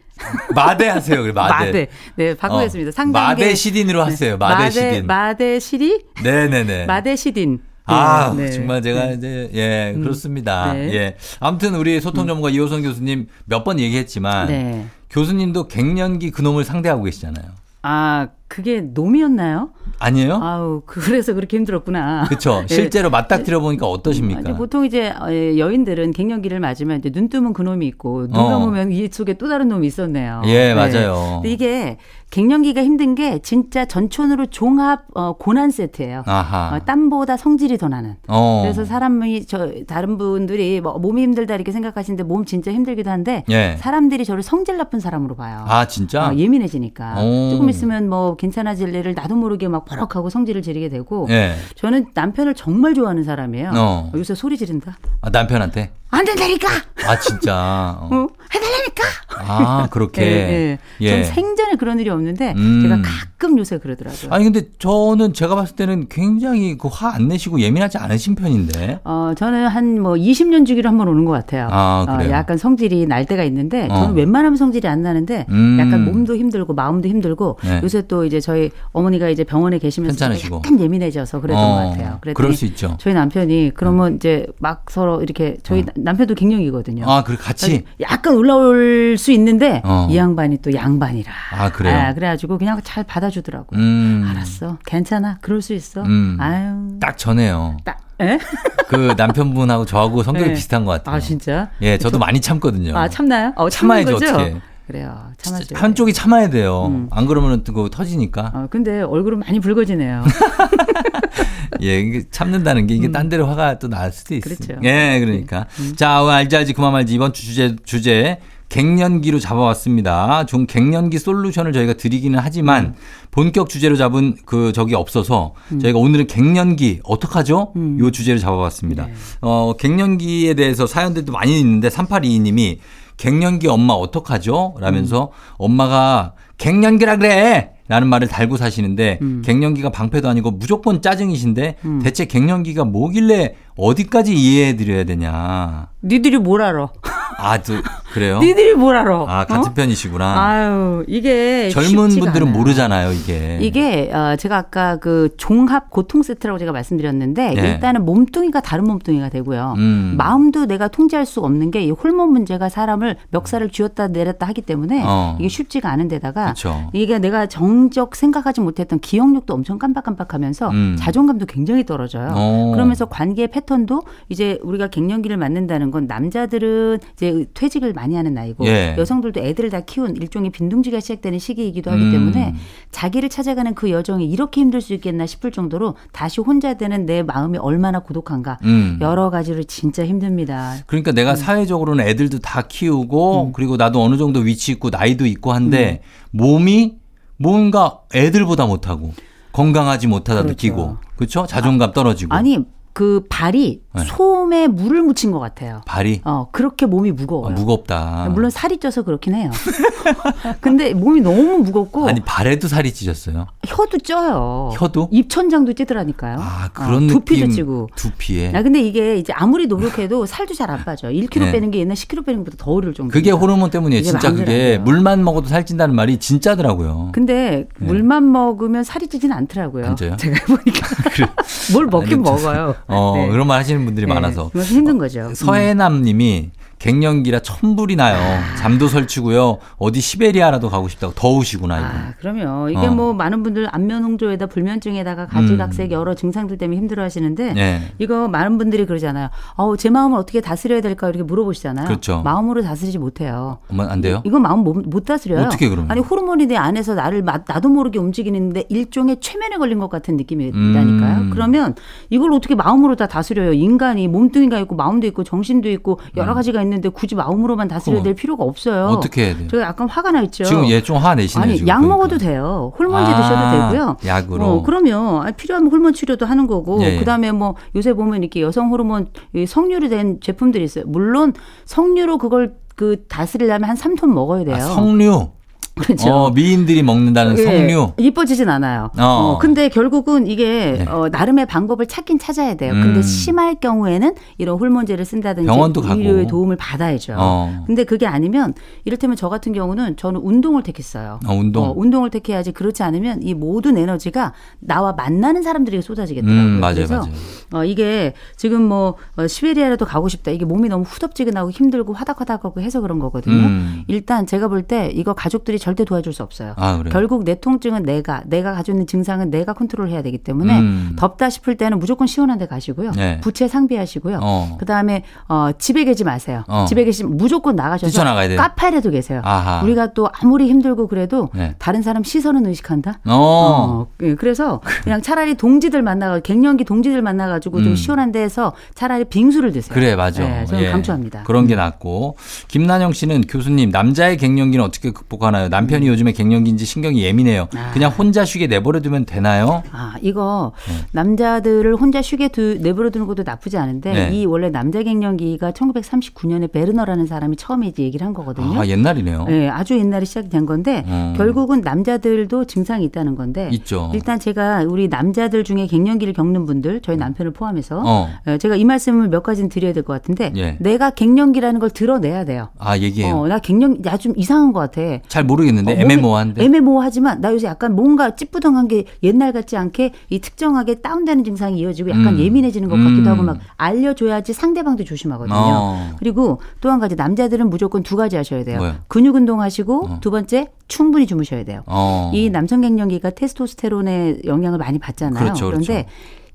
[0.53, 1.21] 마대 하세요.
[1.21, 1.65] 그래 마대.
[1.67, 1.87] 마대.
[2.15, 2.89] 네, 바꾸겠습니다.
[2.89, 4.35] 어, 상담계 마대 시딘으로 하세요.
[4.37, 5.07] 마대 시딘.
[5.07, 6.01] 마대 시리?
[6.21, 6.85] 네 네 네.
[6.85, 7.59] 마대 시딘.
[7.87, 8.51] 아, 네, 네.
[8.51, 9.13] 정말 제가 네.
[9.15, 10.73] 이제, 예, 음, 그렇습니다.
[10.73, 10.93] 네.
[10.93, 11.15] 예.
[11.39, 14.85] 아무튼 우리 소통 전문가 이호선 교수님 몇 번 얘기했지만, 네.
[15.09, 17.45] 교수님도 갱년기 그놈을 상대하고 계시잖아요.
[17.83, 19.69] 아, 그게 놈이었나요?
[19.99, 20.35] 아니에요?
[20.41, 22.29] 아우, 그래서 그렇게 힘들었구나.
[22.29, 22.65] 네.
[22.67, 24.55] 실제로 맞닥뜨려 보니까 어떠십니까?
[24.55, 28.49] 보통 이제 어, 예, 여인들은 갱년기를 맞으면 이제 눈 뜨면 그 놈이 있고 눈 어.
[28.49, 30.43] 감으면 이 속에 또 다른 놈이 있었네요.
[30.45, 31.41] 예, 맞아요.
[31.41, 31.97] 근데 이게
[32.29, 36.23] 갱년기가 힘든 게 진짜 전천후로 종합 어, 고난 세트예요.
[36.25, 36.75] 아하.
[36.75, 38.15] 어, 땀보다 성질이 더 나는.
[38.27, 38.61] 어.
[38.63, 43.75] 그래서 사람이 저 다른 분들이 뭐 몸이 힘들다 이렇게 생각하시는데 몸 진짜 힘들기도 한데 예.
[43.79, 45.63] 사람들이 저를 성질 나쁜 사람으로 봐요.
[45.67, 46.27] 아, 진짜?
[46.29, 47.49] 어, 예민해지니까 오.
[47.51, 51.55] 조금 있으면 뭐 괜찮아질 일을 나도 모르게 막 버럭하고 성질을 지르게 되고 예.
[51.75, 53.71] 저는 남편을 정말 좋아하는 사람이에요.
[53.75, 54.11] 어.
[54.15, 54.97] 요새 소리 지른다.
[55.21, 55.91] 아, 남편한테?
[56.09, 56.67] 안 된다니까.
[57.05, 57.97] 아, 진짜.
[57.99, 58.09] 어.
[58.11, 59.03] 어, 해달라니까.
[59.39, 60.21] 아, 그렇게.
[60.25, 60.77] 예, 예.
[61.01, 61.09] 예.
[61.23, 62.81] 전 생전에 그런 일이 없는데 음.
[62.81, 64.31] 제가 가끔 요새 그러더라고요.
[64.31, 68.99] 아니, 근데 저는 제가 봤을 때는 굉장히 그 화 안 내시고 예민하지 않으신 편인데.
[69.03, 71.67] 어, 저는 한 뭐 20년 주기로 한 번 오는 것 같아요.
[71.71, 72.29] 아, 그래요?
[72.29, 74.13] 어, 약간 성질이 날 때가 있는데 저는 어.
[74.13, 75.77] 웬만하면 성질이 안 나는데 음.
[75.79, 77.79] 약간 몸도 힘들고 마음도 힘들고 네.
[77.83, 80.57] 요새 또 이제 저희 어머니가 이제 병원에 계시면서 괜찮으시고.
[80.57, 82.19] 약간 예민해져서 그랬던 어, 것 같아요.
[82.33, 82.95] 그럴 수 있죠.
[82.99, 87.05] 저희 남편이 그러면 이제 막 서로 이렇게 저희 남편도 갱년기거든요.
[87.09, 87.83] 아, 그래, 같이?
[88.01, 90.07] 약간 올라올 수 있는데 어.
[90.09, 91.31] 이 양반이 또 양반이라.
[91.51, 91.95] 아, 그래요?
[91.97, 93.75] 아, 그래가지고 그냥 잘 받아주더라고.
[93.75, 94.25] 요 음.
[94.29, 96.03] 알았어, 괜찮아, 그럴 수 있어.
[96.03, 96.37] 음.
[96.39, 97.77] 아유, 딱 전에요.
[97.83, 98.37] 딱, 에?
[98.87, 100.53] 그 남편분하고 저하고 성격이 네.
[100.53, 101.15] 비슷한 것 같아요.
[101.15, 101.69] 아 진짜?
[101.81, 102.97] 예, 저도 많이 참거든요.
[102.97, 103.53] 아 참나요?
[103.55, 103.69] 어,
[104.05, 104.27] 거죠?
[104.27, 104.61] 어떻게.
[104.87, 105.75] 그래요, 참아줘.
[105.75, 106.85] 한쪽이 참아야 돼요.
[106.87, 107.07] 음.
[107.11, 108.51] 안 그러면 또 터지니까.
[108.55, 110.23] 어, 근데 얼굴은 많이 붉어지네요.
[111.81, 114.53] 예, 이게 참는다는 게 이게 딴 데로 화가 또 날 수도 있어요.
[114.53, 114.57] 음.
[114.57, 114.81] 그렇죠.
[114.83, 115.65] 예, 그러니까.
[115.95, 120.45] 자, 오늘 알지 알지 그만 말지 이번 주 주제 주제 갱년기로 잡아왔습니다.
[120.45, 122.93] 좀 갱년기 솔루션을 저희가 드리기는 하지만 음.
[123.31, 127.73] 본격 주제로 잡은 그 적이 없어서 저희가 오늘은 갱년기 어떡하죠?
[127.75, 127.97] 음.
[127.99, 129.05] 요 주제를 잡아봤습니다.
[129.07, 129.13] 네.
[129.41, 132.79] 어, 갱년기에 대해서 사연들도 많이 있는데 3822님이
[133.17, 134.75] 갱년기 엄마 어떡하죠?
[134.79, 135.29] 라면서 음.
[135.57, 137.73] 엄마가 갱년기라 그래!
[137.89, 139.41] 라는 말을 달고 사시는데 음.
[139.45, 145.87] 갱년기가 방패도 아니고 무조건 짜증이신데 대체 갱년기가 뭐길래 어디까지 이해해 드려야 되냐.
[146.03, 146.89] 니들이 뭘 알아?
[147.37, 147.73] 아, 또
[148.13, 148.39] 그래요?
[148.39, 149.25] 니들이 뭘 알아?
[149.27, 149.73] 아, 같은 어?
[149.73, 150.39] 편이시구나.
[150.39, 152.57] 아유, 이게 젊은 분들은 않아요.
[152.57, 153.57] 모르잖아요, 이게.
[153.61, 157.61] 이게 어, 제가 아까 그 종합 고통 세트라고 제가 말씀드렸는데 네.
[157.73, 159.75] 일단은 몸뚱이가 다른 몸뚱이가 되고요.
[159.77, 160.15] 음.
[160.17, 165.03] 마음도 내가 통제할 수 없는 게 이 호르몬 문제가 사람을 멱살을 쥐었다 내렸다 하기 때문에
[165.05, 165.37] 어.
[165.39, 166.89] 이게 쉽지가 않은 데다가 그쵸.
[166.91, 170.95] 이게 내가 정적 생각하지 못했던 기억력도 엄청 깜빡깜빡하면서 음.
[170.99, 172.31] 자존감도 굉장히 떨어져요.
[172.35, 172.71] 어.
[172.73, 178.95] 그러면서 관계 패턴도 이제 우리가 갱년기를 맞는다는 건 남자들은 이제 퇴직을 많이 하는 나이고 예.
[178.97, 182.11] 여성들도 애들을 다 키운 일종의 빈둥지가 시작되는 시기이기도 하기 음.
[182.11, 182.55] 때문에
[182.91, 187.57] 자기를 찾아가는 그 여정이 이렇게 힘들 수 있겠나 싶을 정도로 다시 혼자 되는 내 마음이
[187.57, 188.97] 얼마나 고독한가 음.
[189.01, 190.75] 여러 가지로 진짜 힘듭니다.
[190.85, 196.01] 그러니까 내가 사회적으로는 애들도 다 키우고 그리고 나도 어느 정도 위치 있고 나이도 있고 한데
[196.31, 196.97] 몸이
[197.37, 199.13] 뭔가 애들보다 못하고
[199.51, 200.47] 건강하지 못하다 그렇죠.
[200.49, 201.45] 느끼고 그렇죠?
[201.47, 202.59] 자존감 떨어지고 아니
[202.93, 204.05] 그 발이 네.
[204.05, 205.81] 솜에 물을 묻힌 것 같아요.
[205.85, 207.47] 발이 어 그렇게 몸이 무거워요.
[207.51, 208.29] 아, 무겁다.
[208.31, 209.51] 물론 살이 쪄서 그렇긴 해요.
[210.61, 213.47] 근데 몸이 너무 무겁고 아니 발에도 살이 찌셨어요.
[213.65, 214.69] 혀도 쪄요.
[214.73, 215.09] 혀도?
[215.11, 216.37] 입천장도 찌더라니까요.
[216.39, 217.47] 아 그런 어, 두피도.
[217.49, 217.89] 찌고.
[217.95, 218.53] 두피에.
[218.53, 221.07] 야, 근데 이게 이제 아무리 노력해도 살도 잘 안 빠져.
[221.07, 221.51] 1kg 네.
[221.53, 223.13] 빼는 게 옛날 10kg 빼는 것보다 더 어려울 정도.
[223.13, 224.03] 그게 호르몬 때문이에요.
[224.03, 224.77] 진짜 그게.
[224.79, 227.09] 물만 먹어도 살찐다는 말이 진짜더라고요.
[227.13, 227.85] 근데 네.
[227.87, 229.85] 물만 먹으면 살이 찌진 않더라고요.
[229.95, 230.17] 진짜요?
[230.17, 230.87] 제가 해보니까
[231.71, 232.75] 뭘 먹긴 아니, 먹어요.
[232.87, 233.29] 어 네.
[233.29, 235.33] 그런 말 하시는 분들이 네, 많아서 힘든 거죠.
[235.33, 238.17] 서해남 님이 갱년기라 천불이 나요.
[238.57, 239.57] 잠도 설치고요.
[239.77, 241.87] 어디 시베리아라도 가고 싶다고 더우시구나 이거.
[241.87, 242.69] 아, 그럼요.
[242.69, 242.91] 이게 어.
[242.91, 247.55] 뭐 많은 분들 안면 홍조에다 불면증에다가 가지각색 여러 증상들 때문에 힘들어 하시는데 음.
[247.55, 247.81] 네.
[247.97, 249.29] 이거 많은 분들이 그러잖아요.
[249.55, 251.87] 어우, 제 마음을 어떻게 다스려야 될까 이렇게 물어보시잖아요.
[251.87, 252.21] 그렇죠.
[252.23, 253.57] 마음으로 다스리지 못해요.
[253.77, 254.21] 안 돼요?
[254.25, 255.45] 이건 마음 못, 못 다스려요.
[255.45, 255.89] 어떻게 그러면?
[255.89, 260.49] 아니 호르몬이 내 안에서 나를 마- 나도 모르게 움직이는데 일종의 최면에 걸린 것 같은 느낌이
[260.49, 260.73] 음.
[260.73, 261.29] 든다니까요.
[261.31, 261.73] 그러면
[262.11, 263.53] 이걸 어떻게 마음으로 다 다스려요?
[263.53, 268.43] 인간이 몸뚱이가 있고 마음도 있고 정신도 있고 여러 가지가 있는데 굳이 마음으로만 다스려야 될 필요가
[268.43, 268.87] 없어요.
[268.89, 268.95] 음.
[268.95, 269.47] 어떻게 해야 돼요?
[269.49, 270.43] 저 약간 화가 나 있죠.
[270.43, 271.43] 지금 얘 좀 화내시네요.
[271.43, 271.95] 아니 지금 약 보니까.
[271.95, 272.71] 먹어도 돼요.
[272.77, 273.97] 호르몬제 아, 드셔도 되고요.
[274.05, 274.43] 약으로.
[274.45, 276.99] 어, 그러면 필요하면 호르몬 치료도 하는 거고 예, 예.
[276.99, 280.85] 그다음에 뭐 요새 보면 이렇게 여성 호르몬 이 석류로 된 제품들이 있어요.
[280.87, 281.33] 물론
[281.65, 284.55] 석류로 그걸 그 다스리려면 한 3톤 먹어야 돼요.
[284.55, 285.29] 아, 성류.
[285.83, 286.09] 그렇죠.
[286.13, 287.93] 어, 미인들이 먹는다는 예, 성류.
[287.97, 288.89] 이뻐지진 않아요.
[288.97, 289.03] 어.
[289.03, 290.85] 어, 근데 결국은 이게 네.
[290.87, 292.73] 어, 나름의 방법을 찾긴 찾아야 돼요.
[292.73, 292.81] 음.
[292.81, 295.99] 근데 심할 경우에는 이런 호르몬제를 쓴다든지 병원도 가고.
[295.99, 297.15] 의료의 도움을 받아야죠.
[297.17, 297.63] 어.
[297.67, 298.53] 근데 그게 아니면
[298.85, 301.19] 이를테면 저 같은 경우는 저는 운동을 택했어요.
[301.25, 301.63] 어, 운동.
[301.65, 306.41] 어, 운동을 택해야지 그렇지 않으면 이 모든 에너지가 나와 만나는 사람들에게 쏟아지겠더라고요.
[306.43, 307.11] 음, 맞아요, 그래서 맞아요.
[307.53, 310.31] 어, 이게 지금 뭐 어, 시베리아라도 가고 싶다.
[310.31, 313.35] 이게 몸이 너무 후덥지근하고 힘들고 화닥화닥하고 해서 그런 거거든요.
[313.35, 313.83] 음.
[313.87, 316.53] 일단 제가 볼 때 이거 가족들이 절대 도와줄 수 없어요.
[316.55, 316.81] 아?
[316.89, 320.95] 결국 내 통증은 내가, 내가 가지고 있는 증상은 내가 컨트롤해야 되기 때문에 음.
[320.97, 322.91] 덥다 싶을 때는 무조건 시원한 데 가시고요.
[322.91, 323.19] 네.
[323.19, 324.19] 부채 상비하시고요.
[324.21, 324.55] 어.
[324.61, 326.45] 그다음에 어, 집에 계지 마세요.
[326.47, 326.63] 어.
[326.69, 327.91] 집에 계시면 무조건 나가셔서?
[328.37, 329.19] 카페라도 계세요.
[329.25, 329.61] 아하.
[329.61, 331.53] 우리가 또 아무리 힘들고 그래도 네.
[331.59, 333.01] 다른 사람 시선은 의식한다.
[333.05, 333.87] 어.
[334.03, 337.63] 예, 그래서 그냥 차라리 동지들 만나가 갱년기 동지들 만나가지고 음.
[337.65, 339.73] 좀 시원한 데에서 차라리 빙수를 드세요.
[339.73, 340.23] 그래 맞아.
[340.23, 340.71] 네, 저는 예.
[340.71, 341.23] 강추합니다.
[341.23, 342.15] 그런 게 낫고
[342.47, 345.49] 김난영 씨는 교수님 남자의 갱년기는 어떻게 극복하나요?
[345.57, 345.91] 남편이 음.
[345.91, 347.47] 요즘에 갱년기인지 신경이 예민해요.
[347.73, 349.63] 그냥 혼자 쉬게 내버려두면 되나요?
[349.71, 350.85] 아, 이거 네.
[350.91, 354.09] 남자들을 혼자 쉬게 두, 내버려 두는 것도 나쁘지 않은데 네.
[354.15, 358.59] 이 원래 남자 갱년기가 1939년에 베르너라는 사람이 처음에 이제 얘기를 한 거거든요.
[358.59, 359.25] 아 옛날이네요.
[359.25, 361.13] 네, 아주 옛날에 시작이 된 건데 음.
[361.17, 363.91] 결국은 남자들도 증상이 있다는 건데 있죠.
[363.93, 368.09] 일단 제가 우리 남자들 중에 갱년기를 겪는 분들 저희 남편을 포함해서 어.
[368.27, 370.57] 예, 제가 이 말씀을 몇 가지는 드려야 될 것 같은데 예.
[370.59, 372.49] 내가 갱년기라는 걸 드러내야 돼요.
[372.59, 373.15] 아 얘기해요.
[373.15, 374.81] 어, 나 갱년 나 좀 이상한 것 같아.
[375.07, 376.43] 잘 모르 겠는데 어, 애매모호한데.
[376.43, 381.89] 애매모호하지만 나 요새 약간 뭔가 찌뿌둥한 게 옛날 같지 않게 이 특정하게 다운되는 증상이 이어지고
[381.89, 382.19] 약간 음.
[382.19, 382.85] 예민해지는 것 음.
[382.85, 385.35] 같기도 하고 막 알려줘야지 상대방도 조심하거든요.
[385.35, 385.95] 어.
[385.99, 388.57] 그리고 또 한 가지 남자들은 무조건 두 가지 하셔야 돼요.
[388.57, 388.75] 뭐요?
[388.87, 391.63] 근육 운동하시고 두 번째 충분히 주무셔야 돼요.
[391.65, 392.11] 어.
[392.13, 395.23] 이 남성 갱년기가 테스토스테론의 영향을 많이 받잖아요.
[395.23, 395.71] 그렇죠, 그렇죠.
[395.71, 395.87] 런데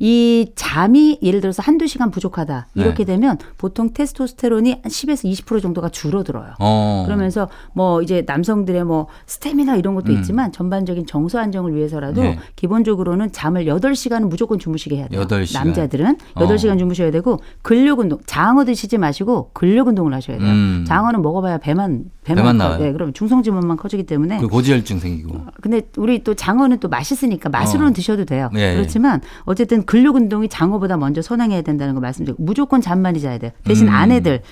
[0.04, 2.66] 이 잠이 예를 들어서 한두 시간 부족하다.
[2.74, 3.12] 이렇게 네.
[3.12, 6.54] 되면 보통 테스토스테론이 한 10에서 20% 정도가 줄어들어요.
[6.58, 7.04] 어.
[7.06, 10.18] 그러면서 뭐 이제 남성들의 뭐 스태미나 이런 것도 음.
[10.18, 12.36] 있지만 전반적인 정서 안정을 위해서라도 네.
[12.56, 15.20] 기본적으로는 잠을 8시간은 무조건 주무시게 해야 돼요.
[15.20, 15.66] 여덟 시간.
[15.66, 16.48] 남자들은 어.
[16.48, 20.48] 8시간 주무셔야 되고 근력 운동, 장어 드시지 마시고 근력 운동을 하셔야 돼요.
[20.50, 20.84] 음.
[20.84, 22.78] 장어는 먹어봐야 배만 배만, 배만 커- 나와요.
[22.84, 25.40] 네, 그럼 중성지문만 커지기 때문에 그 고지혈증 생기고.
[25.60, 27.94] 근데 우리 또 장어는 또 맛있으니까 맛으로는 어.
[27.94, 28.48] 드셔도 돼요.
[28.56, 28.74] 예, 예.
[28.74, 33.50] 그렇지만 어쨌든 근력 운동이 장어보다 먼저 선행해야 된다는 거 말씀드리고 무조건 잠 많이 자야 돼요.
[33.64, 33.92] 대신 음.
[33.94, 34.42] 아내들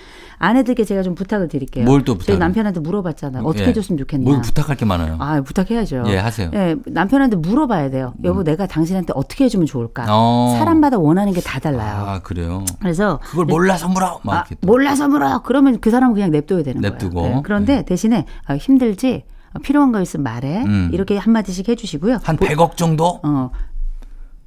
[0.43, 1.85] 아내들께 제가 좀 부탁을 드릴게요.
[1.85, 2.39] 뭘또 저희 부탁을?
[2.39, 3.43] 남편한테 물어봤잖아요.
[3.45, 3.68] 어떻게 예.
[3.68, 4.25] 해줬으면 좋겠냐.
[4.25, 5.16] 뭘 부탁할 게 많아요.
[5.18, 6.05] 아 부탁해야죠.
[6.07, 6.49] 예, 하세요.
[6.53, 6.55] 음.
[6.55, 8.14] 예, 남편한테 물어봐야 돼요.
[8.25, 10.07] 여보, 내가 당신한테 어떻게 해주면 좋을까?
[10.09, 10.57] 어.
[10.59, 12.05] 사람마다 원하는 게 다 달라요.
[12.07, 12.64] 아 그래요.
[12.81, 14.21] 그래서 그걸 몰라서 물어.
[14.25, 14.57] 막 아, 또.
[14.66, 15.43] 몰라서 물어.
[15.43, 17.21] 그러면 그 사람은 그냥 냅둬야 되는 냅두고.
[17.23, 17.37] 거예요.
[17.37, 20.63] 네, 그런 데 대신에 아, 힘들지 어, 필요한 거 있으면 말해.
[20.65, 20.91] 음.
[20.93, 22.19] 이렇게 한 마디씩 해주시고요.
[22.23, 23.21] 한 보- 100억 정도?
[23.23, 23.51] 어.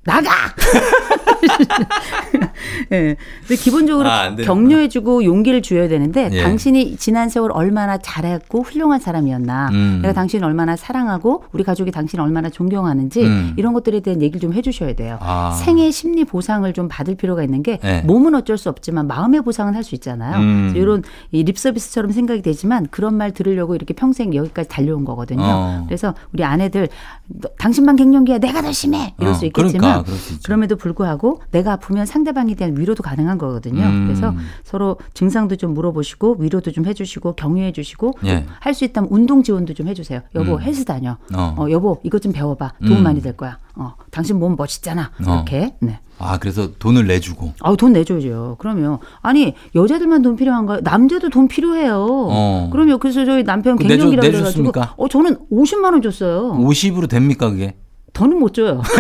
[0.05, 0.30] 나가!
[2.91, 3.15] 예.
[3.47, 4.35] 근데 기본적으로 아.
[4.35, 6.43] 격려해주고 용기를 줘야 되는데 예.
[6.43, 9.69] 당신이 지난 세월 얼마나 잘했고 훌륭한 사람이었나.
[9.71, 9.99] 음.
[10.01, 13.53] 내가 당신을 얼마나 사랑하고 우리 가족이 당신을 얼마나 존경하는지 음.
[13.57, 15.17] 이런 것들에 대한 얘기를 좀 해주셔야 돼요.
[15.21, 15.51] 아.
[15.51, 18.01] 생애 심리 보상을 좀 받을 필요가 있는 게 네.
[18.01, 20.37] 몸은 어쩔 수 없지만 마음의 보상은 할 수 있잖아요.
[20.39, 20.71] 음.
[20.77, 25.41] 이런 이 립서비스처럼 생각이 되지만 그런 말 들으려고 이렇게 평생 여기까지 달려온 거거든요.
[25.43, 25.83] 어.
[25.87, 26.87] 그래서 우리 아내들
[27.27, 30.41] 너- 당신만 갱년기야 내가 더 심해 이럴 어, 수 있겠지만 그러니까, 수 있죠.
[30.45, 33.84] 그럼에도 불구하 고 내가 아프면 상대방에 대한 위로도 가능한 거거든요.
[33.84, 34.05] 음.
[34.07, 38.45] 그래서 서로 증상도 좀 물어보시고 위로도 좀 해주시고 격려해 주시고 예.
[38.59, 40.21] 할수 있다면 운동 지원도 좀 해주세요.
[40.36, 40.61] 여보 음.
[40.61, 41.17] 헬스 다녀.
[41.36, 41.55] 어.
[41.57, 41.67] 어.
[41.71, 42.73] 여보 이것 좀 배워봐.
[42.86, 43.03] 도움 음.
[43.03, 43.57] 많이 될 거야.
[43.75, 45.11] 어, 당신 몸 멋있잖아.
[45.27, 45.34] 어.
[45.45, 45.75] 이렇게.
[45.79, 45.99] 네.
[46.19, 47.53] 아 그래서 돈을 내주고.
[47.61, 48.57] 아우 돈 내줘야죠.
[48.59, 50.81] 그러면 아니 여자들만 돈 필요한가요?
[50.84, 52.05] 남자도 돈 필요해요.
[52.07, 52.69] 어.
[52.71, 52.99] 그럼요.
[52.99, 54.71] 그래서 저희 남편 그 내줘- 갱년기라고 그래가지고?
[54.97, 56.53] 어 저는 50만 원 줬어요.
[56.53, 57.75] 50으로 됩니까 그게?
[58.13, 58.81] 더는 못 줘요.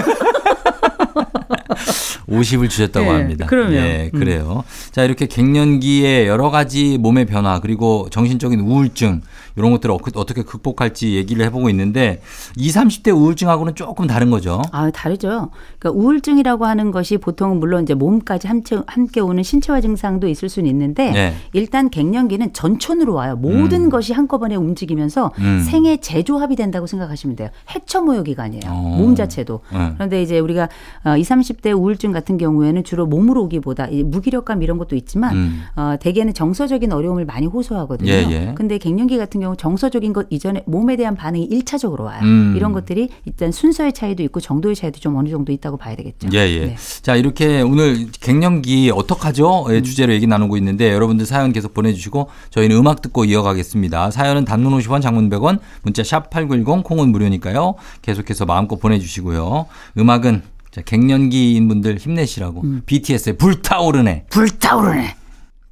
[2.29, 3.45] 50을 주셨다고 네, 합니다.
[3.45, 3.75] 그럼요.
[3.75, 4.19] 예, 음.
[4.19, 4.63] 그래요.
[4.91, 9.21] 자, 이렇게 갱년기에 여러 가지 몸의 변화 그리고 정신적인 우울증
[9.55, 12.21] 이런 것들을 어- 어떻게 극복할지 얘기를 해보고 있는데
[12.57, 14.61] 20, 30대 우울증하고는 조금 다른 거죠.
[14.71, 15.49] 아, 다르죠.
[15.79, 20.69] 그러니까 우울증이라고 하는 것이 보통 물론 이제 몸까지 함께, 함께 오는 신체화 증상도 있을 수는
[20.69, 21.33] 있는데 네.
[21.53, 23.35] 일단 갱년기는 전천으로 와요.
[23.35, 23.89] 모든 음.
[23.89, 25.61] 것이 한꺼번에 움직이면서 음.
[25.67, 27.49] 생애 재조합이 된다고 생각하시면 돼요.
[27.69, 28.63] 핵처모여 기간이에요.
[28.67, 28.95] 어.
[28.97, 29.59] 몸 자체도.
[29.71, 29.91] 네.
[29.95, 30.69] 그런데 이제 우리가
[31.05, 35.61] 어, 20, 30대 우울증 같은 경우에는 주로 몸으로 오기보다 이 무기력감 이런 것도 있지만 음.
[35.75, 38.09] 어, 대개는 정서적인 어려움을 많이 호소하거든요.
[38.11, 38.53] 예, 예.
[38.55, 42.19] 근데 갱년기 같은 경우 정서적인 것 이전에 몸에 대한 반응이 일차적으로 와요.
[42.23, 42.53] 음.
[42.55, 46.29] 이런 것들이 일단 순서의 차이도 있고 정도의 차이도 좀 어느 정도 있다고 봐야 되겠죠.
[46.33, 46.65] 예, 예.
[46.65, 46.75] 네.
[47.01, 49.65] 자, 이렇게 오늘 갱년기 어떡하죠?
[49.67, 49.75] 음.
[49.75, 54.11] 예, 주제로 얘기 나누고 있는데 여러분들 사연 계속 보내주시고 저희는 음악 듣고 이어가겠습니다.
[54.11, 57.75] 사연은 단문 50원, 장문 100원, 문자 샵 8910, 콩은 무료니까요.
[58.01, 59.67] 계속해서 마음껏 보내주시고요.
[59.97, 60.41] 음악은
[60.71, 62.61] 자, 갱년기인 분들 힘내시라고.
[62.61, 62.81] 음.
[62.87, 64.25] BTS의 불타오르네.
[64.31, 65.15] 불타오르네.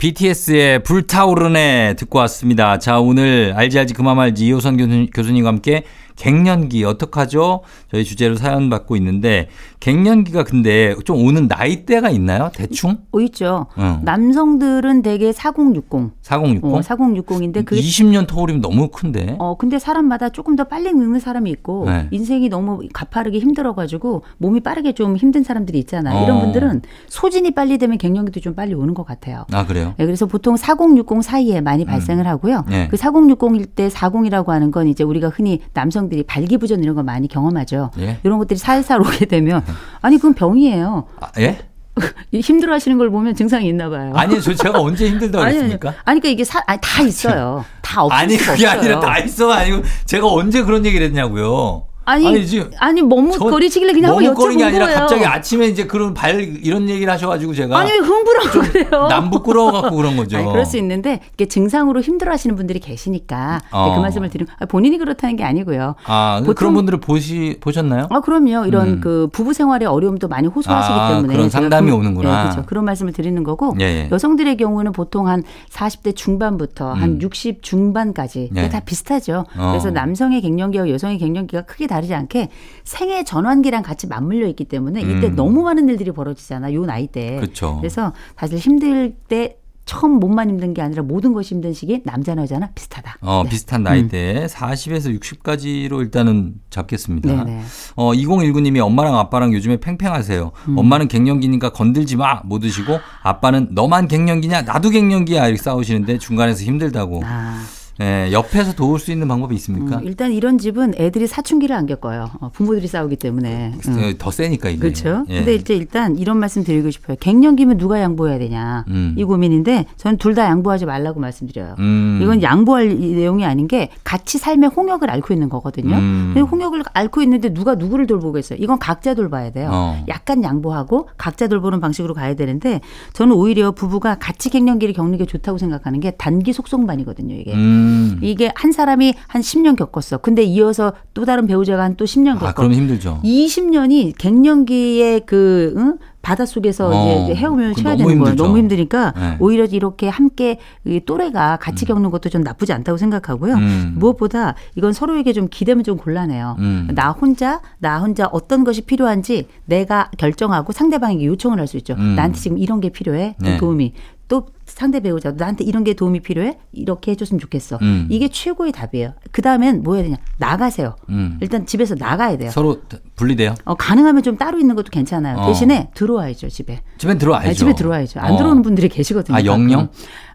[0.01, 2.79] BTS의 불타오르네 듣고 왔습니다.
[2.79, 5.83] 자, 오늘 알지 알지 그만 말지 이호선 교수님, 교수님과 함께
[6.15, 7.61] 갱년기 어떡하죠?
[7.91, 9.49] 저희 주제로 사연 받고 있는데
[9.79, 12.51] 갱년기가 근데 좀 오는 나이대가 있나요?
[12.53, 12.97] 대충?
[13.11, 13.65] 어, 있죠.
[13.77, 13.99] 응.
[14.03, 16.11] 남성들은 대개 4060.
[16.21, 16.63] 4060?
[16.65, 19.35] 어, 4060인데 그 20년 터울이면 너무 큰데.
[19.39, 22.07] 어, 근데 사람마다 조금 더 빨리 늙는 사람이 있고, 네.
[22.11, 26.19] 인생이 너무 가파르게 힘들어 가지고, 몸이 빠르게 좀 힘든 사람들이 있잖아요.
[26.19, 26.23] 어.
[26.23, 29.45] 이런 분들은 소진이 빨리 되면 갱년기도 좀 빨리 오는 것 같아요.
[29.51, 29.95] 아, 그래요?
[29.97, 32.65] 네, 그래서 보통 4060 사이에 많이 발생을 하고요.
[32.69, 32.87] 네.
[32.89, 37.27] 그 4060일 때 40이라고 하는 건 이제 우리가 흔히 남성 들이 발기부전 이런 거 많이
[37.27, 37.91] 경험하죠.
[37.99, 38.19] 예.
[38.23, 39.63] 이런 것들이 살살 오게 되면
[40.01, 41.05] 아니 그건 병이에요.
[41.19, 41.59] 아, 예?
[42.33, 44.13] 힘들어 하시는 걸 보면 증상이 있나 봐요.
[44.15, 45.89] 아니, 저 제가 언제 힘들다고 아니, 했습니까?
[46.05, 47.65] 아니, 그러니까 이게 사, 아니, 다 있어요.
[47.81, 48.69] 다 없을 아니, 그게 없어요.
[48.69, 51.83] 아니라 다 있어가 아니고 제가 언제 그런 얘기를 했냐고요.
[52.03, 54.99] 아니, 아니, 지금 아니 머뭇거리시길래 그냥 한번 머뭇거린 여쭤본 게 아니라 거예요.
[54.99, 59.07] 갑자기 아침에 이제 그런 발 이런 얘기를 하셔가지고 제가 아니 왜 흥분하고 그래요?
[59.07, 60.37] 남 부끄러워 갖고 그런 거죠.
[60.37, 63.95] 아니, 그럴 수 있는데 이게 증상으로 힘들어하시는 분들이 계시니까 네, 어.
[63.95, 65.95] 그 말씀을 드리면 아, 본인이 그렇다는 게 아니고요.
[66.05, 68.07] 아, 보통- 그런 분들을 보시 보셨나요?
[68.09, 68.65] 아 그럼요.
[68.65, 69.01] 이런 음.
[69.01, 72.35] 그 부부 생활의 어려움도 많이 호소하시기 아, 때문에 그런 상담이 그- 오는구나.
[72.43, 72.65] 네, 그렇죠.
[72.65, 74.09] 그런 말씀을 드리는 거고 예, 예.
[74.11, 77.21] 여성들의 경우는 보통 한 40대 중반부터 한 음.
[77.21, 78.69] 60 중반까지 예.
[78.69, 79.45] 다 비슷하죠.
[79.55, 79.69] 어.
[79.71, 82.49] 그래서 남성의 갱년기와 여성의 갱년기가 크게 다르지 않게
[82.83, 85.35] 생애 전환기랑 같이 맞물려 있기 때문에 이때 음.
[85.35, 86.73] 너무 많은 일들이 벌어지잖아.
[86.73, 87.35] 요 나이 때.
[87.35, 87.77] 그렇죠.
[87.77, 92.69] 그래서 사실 힘들 때 처음 몸만 힘든 게 아니라 모든 것이 힘든 시기 남자나 여자나
[92.73, 93.17] 비슷하다.
[93.21, 93.49] 어, 네.
[93.49, 97.43] 비슷한 나이대 40에서 60까지로 일단은 잡겠습니다.
[97.43, 97.61] 네네.
[97.95, 100.51] 어, 2019님이 엄마랑 아빠랑 요즘에 팽팽하세요.
[100.69, 100.77] 음.
[100.77, 107.21] 엄마는 갱년기니까 건들지 마, 못 드시고 아빠는 너만 갱년기냐, 나도 갱년기야 이렇게 싸우시는데 중간에서 힘들다고.
[107.25, 107.61] 아.
[108.01, 109.97] 예, 옆에서 도울 수 있는 방법이 있습니까?
[109.99, 112.31] 음, 일단 이런 집은 애들이 사춘기를 안 겪어요.
[112.39, 113.73] 어, 부모들이 싸우기 때문에.
[113.87, 113.97] 음.
[113.99, 114.79] 어, 더 세니까 이게.
[114.79, 115.23] 그렇죠.
[115.29, 115.37] 예.
[115.37, 117.15] 근데 이제 일단 이런 말씀 드리고 싶어요.
[117.19, 118.85] 갱년기면 누가 양보해야 되냐.
[118.87, 119.13] 음.
[119.17, 121.75] 이 고민인데 저는 둘 다 양보하지 말라고 말씀드려요.
[121.79, 122.19] 음.
[122.23, 125.93] 이건 양보할 이 내용이 아닌 게 같이 삶의 홍역을 앓고 있는 거거든요.
[125.97, 126.31] 음.
[126.33, 128.57] 근데 홍역을 앓고 있는데 누가 누구를 돌보겠어요?
[128.61, 129.69] 이건 각자 돌봐야 돼요.
[129.73, 130.05] 어.
[130.07, 132.79] 약간 양보하고 각자 돌보는 방식으로 가야 되는데
[133.11, 137.35] 저는 오히려 부부가 같이 갱년기를 겪는 게 좋다고 생각하는 게 단기 속성반이거든요.
[137.35, 137.53] 이게.
[137.91, 138.19] 음.
[138.21, 140.17] 이게 한 사람이 한 10년 겪었어.
[140.19, 142.47] 근데 이어서 또 다른 배우자가 한 또 10년 겪어.
[142.47, 143.19] 아, 그럼 힘들죠.
[143.23, 145.97] 20년이 갱년기의 그 응?
[146.21, 148.35] 바닷속에서 어, 이제 헤엄을 쳐야 되는 거예요.
[148.35, 149.37] 너무 힘드니까 네.
[149.39, 153.55] 오히려 이렇게 함께 이 또래가 같이 겪는 것도 좀 나쁘지 않다고 생각하고요.
[153.55, 153.95] 음.
[153.97, 156.57] 무엇보다 이건 서로에게 좀 기대면 좀 곤란해요.
[156.59, 156.89] 음.
[156.93, 161.95] 나 혼자 나 혼자 어떤 것이 필요한지 내가 결정하고 상대방에게 요청을 할 수 있죠.
[161.97, 162.15] 음.
[162.15, 163.35] 나한테 지금 이런 게 필요해.
[163.39, 163.57] 좀 네.
[163.57, 163.93] 도움이.
[164.27, 166.57] 또 상대 배우자도 나한테 이런 게 도움이 필요해?
[166.71, 167.77] 이렇게 해줬으면 좋겠어.
[167.81, 168.07] 음.
[168.09, 169.13] 이게 최고의 답이에요.
[169.31, 170.15] 그 다음엔 뭐 해야 되냐?
[170.37, 170.95] 나가세요.
[171.09, 171.37] 음.
[171.41, 172.51] 일단 집에서 나가야 돼요.
[172.51, 172.81] 서로
[173.15, 173.55] 분리돼요.
[173.65, 175.37] 어, 가능하면 좀 따로 있는 것도 괜찮아요.
[175.37, 175.47] 어.
[175.47, 176.81] 대신에 들어와야죠, 집에.
[176.97, 177.49] 집엔 들어와야죠.
[177.49, 178.19] 아, 집에 들어와야죠.
[178.19, 178.37] 안 어.
[178.37, 179.35] 들어오는 분들이 계시거든요.
[179.37, 179.89] 아, 영영?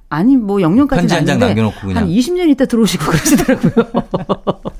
[0.08, 1.62] 아니, 뭐 영영까지는 아닌데.
[1.94, 4.06] 한 20년 있다 들어오시고 그러시더라고요.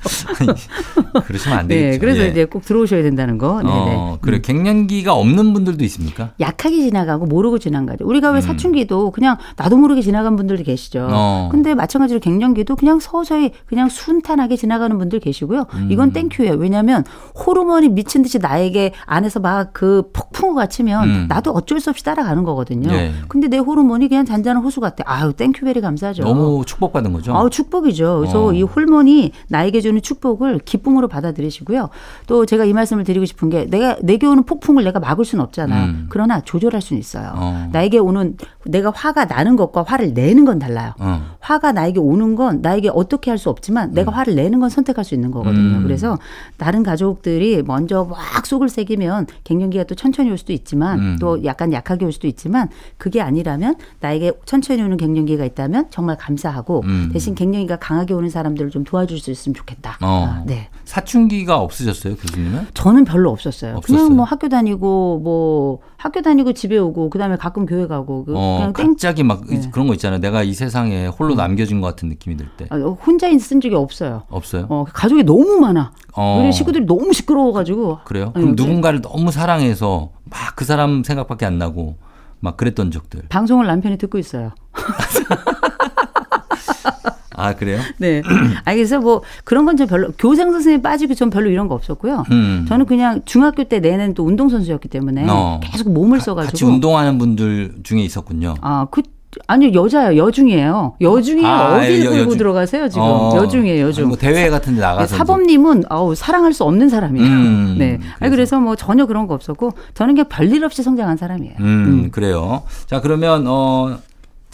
[1.25, 1.91] 그러시면 안 되겠죠.
[1.91, 2.27] 네, 그래서 예.
[2.27, 3.61] 이제 꼭 들어오셔야 된다는 거.
[3.61, 3.95] 네, 네.
[3.95, 6.31] 어, 그래 갱년기가 없는 분들도 있습니까?
[6.39, 8.05] 약하게 지나가고 모르고 지나가죠.
[8.05, 8.41] 우리가 왜 음.
[8.41, 11.07] 사춘기도 그냥 나도 모르게 지나간 분들도 계시죠.
[11.11, 11.49] 어.
[11.51, 15.65] 근데 마찬가지로 갱년기도 그냥 서서히 그냥 순탄하게 지나가는 분들 계시고요.
[15.73, 15.87] 음.
[15.91, 16.53] 이건 thank you예요.
[16.55, 17.03] 왜냐하면
[17.45, 21.25] 호르몬이 미친 듯이 나에게 안에서 막 그 폭풍우가 치면 음.
[21.29, 22.91] 나도 어쩔 수 없이 따라가는 거거든요.
[22.91, 23.11] 예.
[23.27, 25.03] 근데 내 호르몬이 그냥 잔잔한 호수 같아.
[25.05, 26.23] 아유 thank you very 감사하죠.
[26.23, 27.35] 너무 축복받은 거죠.
[27.35, 28.19] 아우 축복이죠.
[28.21, 28.53] 그래서 어.
[28.53, 31.89] 이 호르몬이 나에게 주는 축복을 기쁨으로 받아들이시고요.
[32.27, 35.85] 또 제가 이 말씀을 드리고 싶은 게 내가 내게 오는 폭풍을 내가 막을 수는 없잖아.
[35.85, 36.05] 음.
[36.09, 37.33] 그러나 조절할 수는 있어요.
[37.35, 37.69] 어.
[37.71, 38.35] 나에게 오는
[38.65, 40.93] 내가 화가 나는 것과 화를 내는 건 달라요.
[40.99, 41.21] 어.
[41.39, 45.13] 화가 나에게 오는 건 나에게 어떻게 할 수 없지만 내가 화를 내는 건 선택할 수
[45.13, 45.77] 있는 거거든요.
[45.77, 45.83] 음.
[45.83, 46.17] 그래서
[46.57, 51.17] 다른 가족들이 먼저 막 속을 새기면 갱년기가 또 천천히 올 수도 있지만 음.
[51.19, 52.67] 또 약간 약하게 올 수도 있지만
[52.97, 57.09] 그게 아니라면 나에게 천천히 오는 갱년기가 있다면 정말 감사하고 음.
[57.13, 59.76] 대신 갱년기가 강하게 오는 사람들을 좀 도와줄 수 있으면 좋겠다.
[60.01, 60.27] 어.
[60.29, 60.69] 아, 네.
[60.85, 62.67] 사춘기가 없으셨어요, 교수님은?
[62.73, 63.77] 저는 별로 없었어요.
[63.77, 63.97] 없었어요?
[63.99, 68.57] 그냥 뭐 학교 다니고 뭐 학교 다니고 집에 오고 그다음에 가끔 교회 가고 그 어,
[68.57, 69.61] 그냥 땡 갑자기 막 네.
[69.71, 70.19] 그런 거 있잖아요.
[70.19, 72.67] 내가 이 세상에 홀로 남겨진 것 같은 느낌이 들 때.
[72.69, 74.23] 아, 혼자 쓴 적이 없어요.
[74.29, 74.65] 없어요?
[74.69, 75.91] 어, 가족이 너무 많아.
[76.13, 76.39] 어.
[76.41, 77.99] 우리 식구들이 너무 시끄러워 가지고.
[78.05, 78.31] 그래요?
[78.35, 81.97] 아니, 그럼 그- 누군가를 너무 사랑해서 막 그 사람 생각밖에 안 나고
[82.39, 83.23] 막 그랬던 적들.
[83.29, 84.51] 방송을 남편이 듣고 있어요.
[87.37, 87.79] 아, 그래요?
[87.97, 88.21] 네.
[88.65, 92.23] 아, 그래서 뭐 그런 건저 별로 교장 선생님 빠지고 전 별로 이런 거 없었고요.
[92.31, 92.65] 음.
[92.67, 95.59] 저는 그냥 중학교 때 내내 또 운동 선수였기 때문에 어.
[95.63, 96.51] 계속 몸을 써가지고.
[96.51, 98.55] 같이 운동하는 분들 중에 있었군요.
[98.61, 99.01] 아, 그,
[99.45, 100.17] 아니요, 여자예요.
[100.25, 100.95] 여중이에요.
[100.99, 101.47] 여중이에요.
[101.47, 102.35] 아, 어디를 여- 끌고.
[102.37, 103.03] 들어가세요, 지금.
[103.03, 103.33] 어.
[103.35, 104.07] 여중이에요, 여중.
[104.07, 105.13] 뭐 대회 같은 데 나가서.
[105.13, 107.27] 네, 사범님은 아우 사랑할 수 없는 사람이에요.
[107.27, 107.99] 음, 네.
[108.19, 111.53] 아니, 그래서 뭐 전혀 그런 거 없었고 저는 그냥 별일 없이 성장한 사람이에요.
[111.59, 112.63] 음, 그래요.
[112.87, 113.99] 자, 그러면 어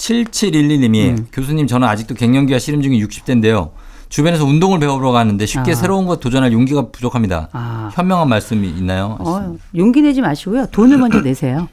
[0.04, 1.28] 7711님이 음.
[1.32, 3.72] 교수님 저는 아직도 갱년기가 씨름 중인 60대인데요.
[4.10, 5.76] 주변에서 운동을 배우러 가는데 쉽게 아.
[5.76, 7.49] 새로운 것 도전할 용기가 부족합니다.
[7.51, 7.89] 아.
[7.93, 9.18] 현명한 말씀이 있나요?
[9.20, 10.68] 어, 용기 내지 마시고요.
[10.68, 11.68] 돈을 먼저 내세요.